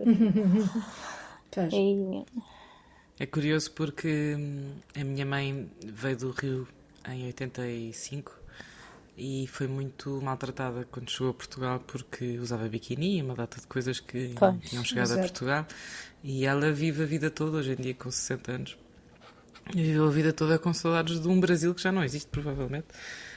e... 1.72 2.26
É 3.20 3.26
curioso 3.28 3.72
porque 3.74 4.36
hum, 4.36 4.72
a 5.00 5.04
minha 5.04 5.26
mãe 5.26 5.70
veio 5.86 6.18
do 6.18 6.32
Rio 6.32 6.68
em 7.08 7.28
85 7.28 8.43
e 9.17 9.47
foi 9.47 9.67
muito 9.67 10.21
maltratada 10.21 10.88
quando 10.91 11.10
chegou 11.10 11.30
a 11.30 11.34
Portugal 11.34 11.80
porque 11.86 12.38
usava 12.39 12.67
biquíni 12.67 13.19
e 13.19 13.21
uma 13.21 13.36
data 13.36 13.60
de 13.60 13.67
coisas 13.67 13.99
que 13.99 14.34
pois, 14.36 14.60
tinham 14.62 14.84
chegado 14.84 15.08
exato. 15.08 15.19
a 15.19 15.23
Portugal 15.23 15.67
e 16.23 16.45
ela 16.45 16.71
vive 16.71 17.04
a 17.04 17.06
vida 17.06 17.30
toda, 17.30 17.58
hoje 17.58 17.73
em 17.73 17.76
dia 17.76 17.93
com 17.93 18.10
60 18.10 18.52
anos 18.52 18.78
viveu 19.73 20.08
a 20.08 20.12
vida 20.12 20.34
toda 20.34 20.60
com 20.60 20.73
saudades 20.73 21.21
de 21.21 21.28
um 21.28 21.39
Brasil 21.39 21.73
que 21.73 21.82
já 21.82 21.91
não 21.91 22.04
existe 22.04 22.28
provavelmente 22.28 22.88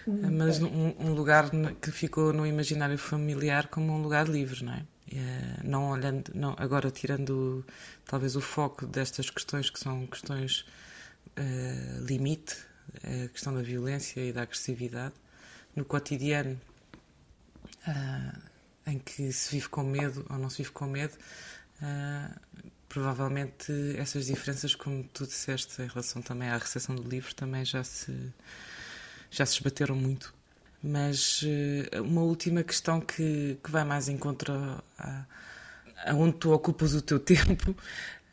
hum, 0.09 0.31
mas 0.33 0.61
um, 0.61 0.95
um, 0.99 1.13
lugar 1.15 1.51
que 1.81 1.91
ficou 1.93 2.33
no 2.33 2.47
imaginário 2.47 2.99
familiar 2.99 3.69
como 3.69 3.93
um 3.93 4.03
lugar 4.03 4.29
livre, 4.29 4.65
não 4.65 4.73
é? 4.73 4.83
Eh, 5.13 5.61
não 5.63 5.91
olhando, 5.91 6.33
não, 6.35 6.55
agora 6.59 6.91
tirando 6.91 7.65
talvez 8.05 8.35
o 8.35 8.41
foco 8.41 8.87
destas 8.87 9.31
questões 9.31 9.71
que 9.71 9.79
são 9.79 10.05
questões 10.07 10.65
uh, 11.39 12.05
limite, 12.05 12.57
a 13.05 13.29
questão 13.29 13.55
da 13.55 13.63
violência 13.63 14.21
e 14.21 14.33
da 14.33 14.43
agressividade, 14.43 15.15
no 15.77 15.85
cotidiano 15.85 16.59
uh, 17.87 18.41
em 18.87 18.99
que 18.99 19.31
se 19.31 19.51
vive 19.53 19.69
com 19.69 19.83
medo 19.83 20.25
ou 20.31 20.39
não 20.39 20.49
se 20.49 20.59
vive 20.59 20.71
com 20.71 20.87
medo, 20.87 21.15
uh, 21.83 22.41
provavelmente 22.89 23.73
essas 23.99 24.27
diferenças, 24.27 24.75
como 24.75 25.05
tu 25.05 25.27
disseste 25.27 25.83
em 25.83 25.87
relação 25.87 26.23
também 26.23 26.49
à 26.49 26.57
recepção 26.57 26.97
do 26.97 27.09
livro, 27.09 27.35
também 27.35 27.65
já 27.65 27.85
se, 27.85 28.33
já 29.31 29.45
se 29.45 29.55
esbateram 29.55 29.95
muito. 29.95 30.35
Mas 30.83 31.43
uh, 31.43 32.03
uma 32.03 32.23
última 32.23 32.63
questão 32.63 33.01
que, 33.01 33.59
que 33.63 33.71
vai 33.71 33.85
mais 33.85 34.09
em 34.09 34.17
contra 34.17 34.83
a, 34.99 35.27
onde 36.15 36.39
tu 36.39 36.53
ocupas 36.53 36.95
o 36.95 37.03
teu 37.03 37.19
tempo. 37.21 37.77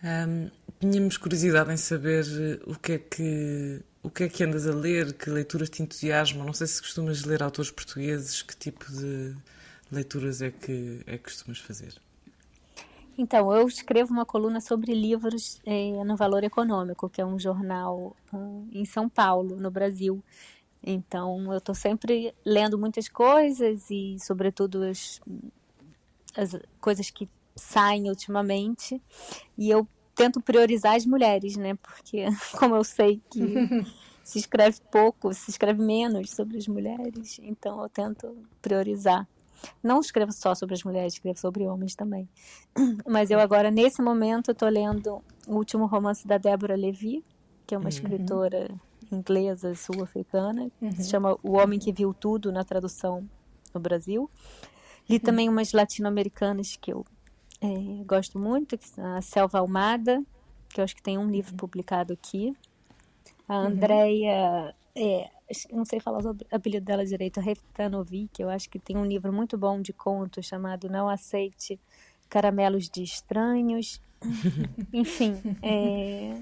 Um, 0.03 0.49
tínhamos 0.79 1.17
curiosidade 1.17 1.71
em 1.71 1.77
saber 1.77 2.25
o 2.65 2.75
que 2.75 2.93
é 2.93 2.97
que 2.99 3.81
o 4.03 4.09
que 4.09 4.25
é 4.25 4.29
que 4.29 4.43
andas 4.43 4.67
a 4.67 4.73
ler? 4.73 5.13
Que 5.13 5.29
leituras 5.29 5.69
te 5.69 5.81
entusiasmam? 5.81 6.45
Não 6.45 6.53
sei 6.53 6.67
se 6.67 6.81
costumas 6.81 7.23
ler 7.23 7.41
autores 7.41 7.71
portugueses, 7.71 8.41
que 8.41 8.55
tipo 8.55 8.91
de 8.91 9.33
leituras 9.89 10.41
é 10.41 10.51
que, 10.51 11.01
é 11.07 11.17
que 11.17 11.23
costumas 11.23 11.59
fazer? 11.59 11.93
Então, 13.17 13.53
eu 13.55 13.67
escrevo 13.67 14.11
uma 14.11 14.25
coluna 14.25 14.59
sobre 14.59 14.93
livros 14.93 15.61
é, 15.65 16.03
no 16.03 16.17
Valor 16.17 16.43
Econômico, 16.43 17.09
que 17.09 17.21
é 17.21 17.25
um 17.25 17.39
jornal 17.39 18.15
uh, 18.33 18.67
em 18.71 18.83
São 18.85 19.07
Paulo, 19.07 19.55
no 19.55 19.71
Brasil. 19.71 20.21
Então, 20.83 21.51
eu 21.51 21.59
estou 21.59 21.75
sempre 21.75 22.33
lendo 22.43 22.77
muitas 22.77 23.07
coisas 23.07 23.89
e, 23.89 24.17
sobretudo, 24.19 24.83
as, 24.83 25.21
as 26.35 26.59
coisas 26.81 27.09
que 27.09 27.29
saem 27.55 28.09
ultimamente. 28.09 29.01
E 29.57 29.69
eu 29.69 29.87
tento 30.15 30.41
priorizar 30.41 30.95
as 30.95 31.05
mulheres, 31.05 31.55
né? 31.55 31.75
Porque 31.75 32.25
como 32.57 32.75
eu 32.75 32.83
sei 32.83 33.21
que 33.29 33.41
se 34.23 34.39
escreve 34.39 34.79
pouco, 34.91 35.33
se 35.33 35.51
escreve 35.51 35.83
menos 35.83 36.31
sobre 36.31 36.57
as 36.57 36.67
mulheres, 36.67 37.39
então 37.43 37.81
eu 37.81 37.89
tento 37.89 38.35
priorizar. 38.61 39.27
Não 39.81 40.01
escrevo 40.01 40.31
só 40.31 40.53
sobre 40.53 40.75
as 40.75 40.83
mulheres, 40.83 41.13
escrevo 41.13 41.39
sobre 41.39 41.65
homens 41.65 41.95
também. 41.95 42.27
Mas 43.07 43.31
eu 43.31 43.39
agora, 43.39 43.71
nesse 43.71 44.01
momento, 44.01 44.51
estou 44.51 44.67
lendo 44.67 45.23
o 45.47 45.55
último 45.55 45.85
romance 45.85 46.27
da 46.27 46.37
Débora 46.37 46.75
Levi, 46.75 47.23
que 47.65 47.73
é 47.73 47.77
uma 47.77 47.83
uhum. 47.83 47.89
escritora 47.89 48.69
inglesa 49.11 49.73
sul-africana, 49.75 50.69
uhum. 50.81 50.91
se 50.91 51.09
chama 51.09 51.37
O 51.43 51.53
Homem 51.53 51.79
que 51.79 51.93
Viu 51.93 52.13
Tudo, 52.13 52.51
na 52.51 52.63
tradução 52.63 53.27
no 53.73 53.79
Brasil. 53.79 54.29
Li 55.09 55.15
uhum. 55.15 55.21
também 55.21 55.49
umas 55.49 55.71
latino-americanas 55.71 56.77
que 56.79 56.91
eu 56.91 57.05
é, 57.63 58.03
gosto 58.03 58.37
muito, 58.37 58.77
a 58.97 59.21
Selva 59.21 59.59
Almada, 59.59 60.23
que 60.69 60.79
eu 60.79 60.83
acho 60.83 60.95
que 60.95 61.01
tem 61.01 61.17
um 61.17 61.29
livro 61.29 61.55
publicado 61.55 62.13
aqui. 62.13 62.55
A 63.47 63.59
uhum. 63.59 63.67
Andrea 63.67 64.75
é, 64.95 65.29
não 65.71 65.85
sei 65.85 65.99
falar 65.99 66.23
o 66.23 66.37
apelido 66.51 66.85
dela 66.85 67.05
direito, 67.05 67.39
Reftanovic, 67.39 68.41
eu 68.41 68.49
acho 68.49 68.69
que 68.69 68.79
tem 68.79 68.97
um 68.97 69.05
livro 69.05 69.31
muito 69.33 69.57
bom 69.57 69.81
de 69.81 69.93
contos 69.93 70.45
chamado 70.45 70.89
Não 70.89 71.09
Aceite 71.09 71.79
Caramelos 72.29 72.89
de 72.89 73.03
Estranhos. 73.03 74.01
Enfim, 74.93 75.35
é, 75.61 76.41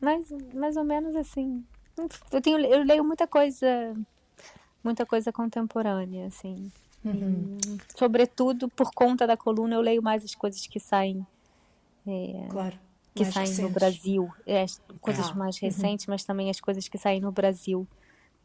mais, 0.00 0.30
mais 0.54 0.76
ou 0.76 0.84
menos 0.84 1.14
assim. 1.16 1.64
Eu, 2.32 2.40
tenho, 2.40 2.58
eu 2.58 2.82
leio 2.82 3.04
muita 3.04 3.26
coisa, 3.26 3.94
muita 4.82 5.04
coisa 5.04 5.32
contemporânea, 5.32 6.26
assim. 6.26 6.72
Uhum. 7.04 7.58
E, 7.66 7.78
sobretudo 7.98 8.68
por 8.68 8.90
conta 8.94 9.26
da 9.26 9.36
coluna, 9.36 9.74
eu 9.74 9.80
leio 9.80 10.02
mais 10.02 10.24
as 10.24 10.34
coisas 10.34 10.66
que 10.66 10.80
saem. 10.80 11.26
É, 12.06 12.46
claro 12.48 12.78
que 13.14 13.24
saem 13.24 13.46
recentes. 13.46 13.58
no 13.58 13.70
Brasil. 13.70 14.32
É, 14.46 14.66
coisas 15.00 15.30
ah. 15.30 15.34
mais 15.34 15.56
uhum. 15.56 15.68
recentes, 15.68 16.06
uhum. 16.06 16.12
mas 16.12 16.24
também 16.24 16.50
as 16.50 16.60
coisas 16.60 16.88
que 16.88 16.98
saem 16.98 17.20
no 17.20 17.30
Brasil. 17.30 17.86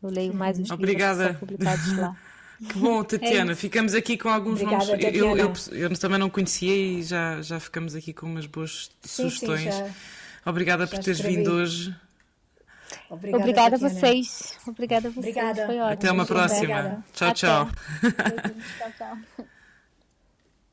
Eu 0.02 0.10
leio 0.10 0.34
mais 0.34 0.60
os 0.60 0.70
Obrigada. 0.70 1.30
livros 1.30 1.40
que 1.40 1.40
são 1.40 1.48
publicados 1.48 1.98
lá. 1.98 2.16
Que 2.60 2.78
bom, 2.78 3.02
Tatiana. 3.06 3.54
É 3.54 3.56
ficamos 3.56 3.94
aqui 3.96 4.18
com 4.18 4.28
alguns 4.28 4.62
Obrigada, 4.62 4.86
nomes. 4.86 5.16
Eu, 5.16 5.38
eu, 5.78 5.90
eu, 5.90 5.98
também 5.98 6.20
não 6.20 6.30
conhecia 6.30 6.76
e 6.76 7.02
já, 7.02 7.42
já 7.42 7.58
ficamos 7.58 7.96
aqui 7.96 8.12
com 8.12 8.26
umas 8.26 8.46
boas 8.46 8.92
sim, 9.02 9.30
sugestões. 9.30 9.62
Sim, 9.62 9.70
já, 9.72 9.90
Obrigada 10.46 10.86
já 10.86 10.90
por 10.90 11.00
teres 11.02 11.20
escrevi. 11.20 11.38
vindo 11.38 11.54
hoje. 11.54 11.96
Obrigada, 13.10 13.44
Obrigada 13.44 13.76
a 13.76 13.80
vocês. 13.80 14.58
Obrigada 14.68 15.08
a 15.08 15.12
vocês. 15.12 15.36
Obrigada. 15.36 15.66
Foi 15.66 15.80
ótimo. 15.80 15.94
Até 15.94 16.12
uma 16.12 16.26
próxima. 16.26 17.04
Tchau, 17.14 17.34
tchau. 17.34 17.70
tchau, 18.78 18.92
tchau. 18.98 19.46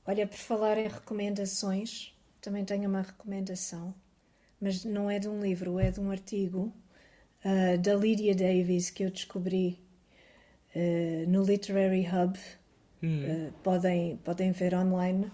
Olha, 0.07 0.27
por 0.27 0.39
falar 0.39 0.79
em 0.79 0.87
recomendações, 0.87 2.15
também 2.41 2.65
tenho 2.65 2.89
uma 2.89 3.03
recomendação, 3.03 3.93
mas 4.61 4.85
não 4.85 5.11
é 5.11 5.19
de 5.19 5.29
um 5.29 5.41
livro, 5.41 5.81
é 5.81 5.91
de 5.91 5.99
um 6.01 6.11
artigo 6.11 6.73
uh, 7.45 7.79
da 7.79 7.95
Lydia 7.95 8.35
Davis 8.35 8.89
que 8.89 9.03
eu 9.03 9.11
descobri 9.11 9.81
uh, 10.77 11.29
no 11.29 11.43
Literary 11.43 12.07
Hub. 12.07 12.39
Uh, 13.03 13.53
podem, 13.63 14.17
podem 14.19 14.53
ver 14.53 14.75
online. 14.75 15.31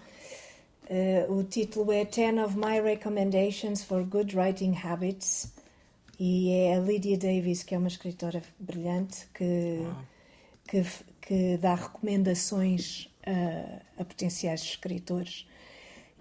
o 1.29 1.43
título 1.43 1.91
é 1.91 2.03
Ten 2.05 2.39
of 2.43 2.57
My 2.57 2.79
Recommendations 2.81 3.83
for 3.83 4.03
Good 4.03 4.35
Writing 4.35 4.75
Habits 4.75 5.53
e 6.19 6.51
é 6.51 6.75
a 6.75 6.79
Lydia 6.79 7.17
Davis, 7.17 7.63
que 7.63 7.75
é 7.75 7.77
uma 7.77 7.87
escritora 7.87 8.41
brilhante 8.59 9.27
que, 9.33 9.79
que, 10.67 10.85
que, 11.21 11.57
dá 11.57 11.75
recomendações 11.75 13.09
a, 13.25 14.01
a 14.01 14.05
potenciais 14.05 14.61
escritores 14.61 15.45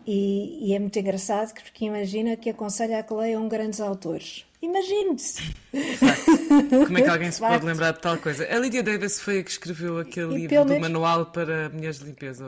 e, 0.06 0.68
e, 0.68 0.74
é 0.74 0.78
muito 0.78 0.98
engraçado 0.98 1.54
porque 1.54 1.84
imagina 1.84 2.36
que 2.36 2.50
aconselha 2.50 2.98
a 2.98 3.02
que 3.02 3.14
leiam 3.14 3.48
grandes 3.48 3.80
autores. 3.80 4.44
Imagine-se! 4.60 5.42
Como 6.86 6.98
é 6.98 7.02
que 7.02 7.08
alguém 7.10 7.30
se 7.30 7.40
pode 7.40 7.64
lembrar 7.64 7.92
de 7.92 8.00
tal 8.00 8.16
coisa? 8.18 8.46
A 8.52 8.58
Lydia 8.58 8.82
Davis 8.82 9.20
foi 9.20 9.40
a 9.40 9.42
que 9.44 9.50
escreveu 9.50 9.98
aquele 9.98 10.34
e 10.34 10.46
livro 10.46 10.64
do 10.64 10.72
menos... 10.72 10.88
manual 10.88 11.26
para 11.26 11.68
mulheres 11.68 11.98
de 11.98 12.06
limpeza? 12.06 12.44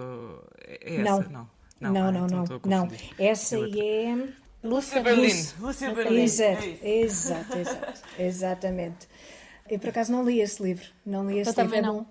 É 0.66 0.96
essa? 0.96 1.02
Não, 1.02 1.20
não, 1.20 1.48
não. 1.80 2.06
Ah, 2.06 2.12
não, 2.12 2.26
então 2.26 2.60
não, 2.64 2.86
não. 2.86 2.88
Essa 3.18 3.56
aí 3.56 3.80
é. 3.80 4.43
Lúcia 4.64 5.02
Berlim. 5.02 5.46
Lúcia 5.60 5.92
Berlim. 5.92 6.22
Exato, 6.22 6.64
é 6.82 7.00
exato, 7.00 7.58
exato, 7.58 8.02
exatamente. 8.18 9.08
Eu 9.68 9.78
por 9.78 9.90
acaso 9.90 10.10
não 10.10 10.24
li 10.24 10.40
esse 10.40 10.62
livro. 10.62 10.86
Não 11.04 11.30
li 11.30 11.38
esse 11.38 11.50
eu 11.50 11.62
livro. 11.62 11.76
É 11.76 11.82
não. 11.82 12.06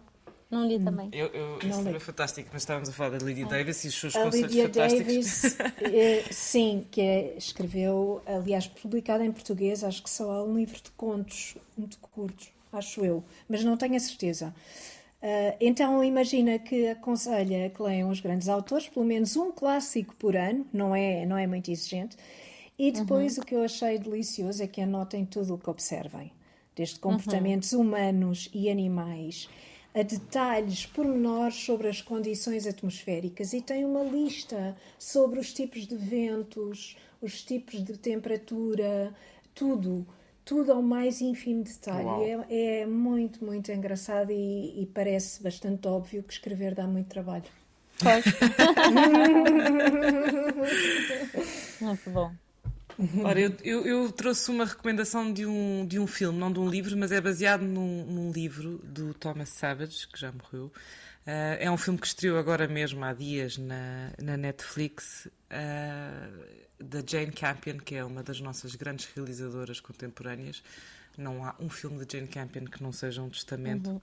Não 0.52 0.68
li 0.68 0.80
também. 0.80 1.10
Eu, 1.12 1.28
eu, 1.28 1.60
não 1.63 1.82
li. 1.82 1.96
é 1.96 2.00
fantástico, 2.00 2.48
mas 2.54 2.62
estávamos 2.62 2.88
a 2.88 2.92
falar 2.92 3.18
da 3.18 3.26
Lydia 3.26 3.46
ah. 3.46 3.50
Davis 3.50 3.84
e 3.86 3.88
os 3.88 4.00
seus 4.00 4.16
a 4.16 4.24
conselhos 4.24 4.54
Lydia 4.54 4.70
Davis, 4.70 5.58
eh, 5.82 6.24
sim, 6.30 6.86
que 6.92 7.02
é, 7.02 7.36
escreveu, 7.36 8.22
aliás, 8.24 8.68
publicado 8.68 9.24
em 9.24 9.32
português, 9.32 9.84
acho 9.84 10.04
que 10.04 10.10
só 10.12 10.30
há 10.32 10.44
um 10.44 10.56
livro 10.56 10.76
de 10.76 10.92
contos 10.92 11.56
muito 11.76 11.98
curtos, 11.98 12.52
acho 12.72 13.04
eu, 13.04 13.24
mas 13.50 13.63
não 13.63 13.76
tenho 13.76 13.96
a 13.96 14.00
certeza. 14.00 14.54
Uh, 15.24 15.56
então 15.62 16.04
imagina 16.04 16.60
que 16.60 16.90
aconselha 16.90 17.70
que 17.70 17.82
leiam 17.82 18.10
os 18.10 18.20
grandes 18.20 18.50
autores, 18.50 18.90
pelo 18.90 19.06
menos 19.06 19.38
um 19.38 19.54
clássico 19.54 20.14
por 20.18 20.36
ano, 20.36 20.68
não 20.74 20.94
é, 20.94 21.26
não 21.26 21.38
é 21.38 21.48
muito 21.48 21.72
exigente. 21.72 22.18
E 22.78 22.92
depois 22.92 23.38
uhum. 23.38 23.44
o 23.44 23.46
que 23.46 23.56
eu 23.56 23.64
achei 23.64 23.98
delicioso 23.98 24.62
é 24.62 24.68
que 24.68 24.82
anotem 24.82 25.26
tudo 25.26 25.56
o 25.56 25.58
que 25.58 25.70
observem, 25.70 26.30
desde 26.76 27.00
comportamentos 27.00 27.72
uhum. 27.72 27.82
humanos 27.82 28.50
e 28.54 28.70
animais 28.70 29.48
a 29.94 30.02
detalhes 30.02 30.86
pormenores 30.88 31.56
sobre 31.56 31.88
as 31.88 32.02
condições 32.02 32.66
atmosféricas 32.66 33.54
e 33.54 33.62
tem 33.62 33.86
uma 33.86 34.04
lista 34.04 34.76
sobre 34.98 35.40
os 35.40 35.54
tipos 35.54 35.86
de 35.86 35.96
ventos, 35.96 36.98
os 37.22 37.44
tipos 37.44 37.84
de 37.84 37.98
temperatura, 37.98 39.14
tudo, 39.54 40.06
tudo 40.45 40.71
ao 40.71 40.82
mais 40.82 41.21
ínfimo 41.21 41.63
detalhe. 41.63 42.45
É, 42.49 42.82
é, 42.82 42.86
muito, 42.86 43.43
muito 43.43 43.71
engraçado 43.71 44.32
e, 44.32 44.82
e, 44.82 44.86
parece 44.93 45.41
bastante 45.41 45.88
óbvio 45.88 46.23
que 46.23 46.34
escrever 46.34 46.75
dá 46.75 46.86
muito 46.86 47.08
trabalho. 47.08 47.45
Pois. 47.99 48.25
muito 51.82 52.10
bom. 52.10 52.32
Ora, 53.23 53.39
eu, 53.39 53.53
eu, 53.63 53.86
eu, 53.86 54.12
trouxe 54.12 54.51
uma 54.51 54.65
recomendação 54.65 55.34
de 55.34 55.45
um, 55.45 55.86
de 55.86 55.99
um 55.99 56.06
filme, 56.06 56.38
não 56.38 56.51
de 56.51 56.60
um 56.60 56.69
livro, 56.69 56.95
mas 56.95 57.12
é 57.12 57.19
baseado 57.19 57.62
num, 57.62 58.06
num 58.06 58.32
livro 58.32 58.79
do 58.84 59.13
Thomas 59.13 59.49
Savage, 59.49 60.08
que 60.08 60.19
já 60.19 60.32
morreu. 60.32 60.71
Uh, 61.25 61.58
é 61.58 61.71
um 61.71 61.77
filme 61.77 61.97
que 61.97 62.06
estreou 62.06 62.38
agora 62.38 62.67
mesmo 62.67 63.03
há 63.03 63.13
dias 63.13 63.58
na, 63.58 64.12
na 64.21 64.38
Netflix, 64.38 65.27
uh, 65.54 66.84
da 66.84 67.04
Jane 67.06 67.32
Campion, 67.32 67.78
que 67.78 67.96
é 67.96 68.04
uma 68.04 68.24
das 68.24 68.42
nossas 68.42 68.76
grandes 68.76 69.06
realizadoras 69.13 69.80
contemporâneas. 69.80 70.63
Não 71.18 71.46
há 71.46 71.56
um 71.60 71.70
filme 71.70 72.04
de 72.04 72.18
Jane 72.18 72.28
Campion 72.28 72.66
que 72.66 72.82
não 72.82 72.92
seja 72.92 73.22
um 73.22 73.30
testamento. 73.30 73.89
Uhum. 73.89 74.02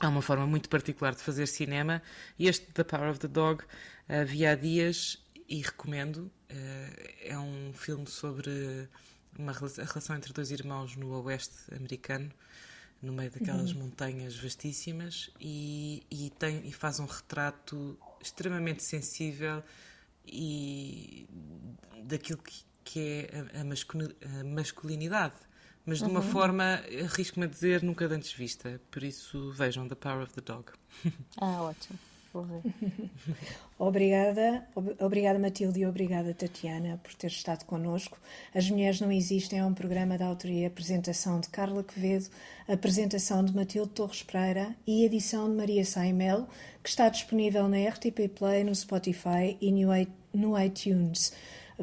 Há 0.00 0.08
uma 0.08 0.22
forma 0.22 0.46
muito 0.46 0.68
particular 0.68 1.14
de 1.14 1.22
fazer 1.22 1.46
cinema 1.46 2.02
e 2.38 2.48
este 2.48 2.66
The 2.72 2.84
Power 2.84 3.10
of 3.10 3.18
the 3.18 3.28
Dog 3.28 3.64
uh, 3.64 4.26
vi 4.26 4.46
há 4.46 4.54
dias 4.54 5.18
e 5.48 5.62
recomendo. 5.62 6.30
Eh, 6.48 7.30
é 7.30 7.38
um 7.38 7.72
filme 7.72 8.06
sobre 8.06 8.88
uma, 9.38 9.52
a 9.52 9.84
relação 9.84 10.16
entre 10.16 10.32
dois 10.32 10.50
irmãos 10.50 10.96
no 10.96 11.10
oeste 11.22 11.74
americano, 11.74 12.30
no 13.02 13.12
meio 13.12 13.30
daquelas 13.30 13.72
uhum. 13.72 13.80
montanhas 13.80 14.36
vastíssimas, 14.36 15.30
e, 15.40 16.02
e, 16.10 16.30
tem, 16.38 16.66
e 16.66 16.72
faz 16.72 16.98
um 16.98 17.06
retrato 17.06 17.98
extremamente 18.20 18.82
sensível 18.82 19.62
e 20.26 21.28
daquilo 22.04 22.38
que, 22.38 22.64
que 22.84 23.00
é 23.00 23.46
a, 23.54 23.60
a, 23.60 24.44
masculinidade, 24.44 25.36
mas 25.84 25.98
de 25.98 26.04
uma 26.04 26.20
uhum. 26.20 26.30
forma, 26.30 26.80
arrisco-me 27.04 27.46
a 27.46 27.48
dizer, 27.48 27.82
nunca 27.82 28.06
antes 28.06 28.32
vista. 28.32 28.80
Por 28.90 29.02
isso, 29.02 29.52
vejam 29.52 29.86
The 29.88 29.94
Power 29.94 30.22
of 30.24 30.32
the 30.32 30.40
Dog. 30.40 30.72
Ah, 31.40 31.62
ótimo 31.62 31.98
ver. 32.42 32.62
obrigada, 33.78 34.66
obrigada 35.00 35.38
Matilde 35.38 35.80
e 35.80 35.86
obrigada 35.86 36.34
Tatiana 36.34 37.00
por 37.02 37.14
ter 37.14 37.28
estado 37.28 37.64
connosco. 37.64 38.18
As 38.54 38.68
Mulheres 38.70 39.00
Não 39.00 39.10
Existem 39.12 39.58
é 39.58 39.64
um 39.64 39.74
programa 39.74 40.18
da 40.18 40.26
autoria 40.26 40.62
e 40.62 40.66
apresentação 40.66 41.40
de 41.40 41.48
Carla 41.48 41.82
Quevedo, 41.82 42.28
apresentação 42.68 43.44
de 43.44 43.54
Matilde 43.54 43.90
Torres 43.90 44.22
Pereira 44.22 44.74
e 44.86 45.04
edição 45.04 45.48
de 45.48 45.56
Maria 45.56 45.84
Saimel, 45.84 46.46
que 46.82 46.88
está 46.88 47.08
disponível 47.08 47.68
na 47.68 47.78
RTP 47.88 48.28
Play, 48.34 48.64
no 48.64 48.74
Spotify 48.74 49.56
e 49.60 49.72
no 50.32 50.58
iTunes. 50.58 51.32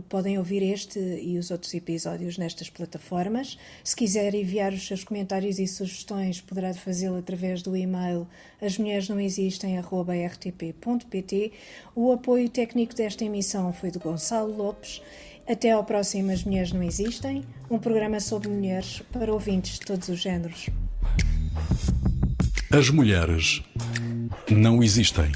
Podem 0.09 0.39
ouvir 0.39 0.63
este 0.63 0.99
e 0.99 1.37
os 1.37 1.51
outros 1.51 1.71
episódios 1.73 2.37
nestas 2.37 2.69
plataformas. 2.69 3.57
Se 3.83 3.93
quiser 3.95 4.33
enviar 4.33 4.73
os 4.73 4.87
seus 4.87 5.03
comentários 5.03 5.59
e 5.59 5.67
sugestões, 5.67 6.41
poderá 6.41 6.73
fazê-lo 6.73 7.17
através 7.17 7.61
do 7.61 7.77
e-mail 7.77 8.27
asmulheresnãoexistem.rtp.pt. 8.59 11.51
O 11.95 12.11
apoio 12.11 12.49
técnico 12.49 12.95
desta 12.95 13.23
emissão 13.23 13.71
foi 13.71 13.91
do 13.91 13.99
Gonçalo 13.99 14.55
Lopes. 14.55 14.99
Até 15.47 15.69
ao 15.71 15.83
próximo 15.83 16.31
As 16.31 16.43
Mulheres 16.43 16.71
Não 16.71 16.81
Existem, 16.81 17.45
um 17.69 17.77
programa 17.77 18.19
sobre 18.19 18.49
mulheres 18.49 19.03
para 19.11 19.31
ouvintes 19.31 19.77
de 19.77 19.85
todos 19.85 20.09
os 20.09 20.19
géneros. 20.19 20.71
As 22.71 22.89
mulheres 22.89 23.61
não 24.49 24.81
existem. 24.81 25.31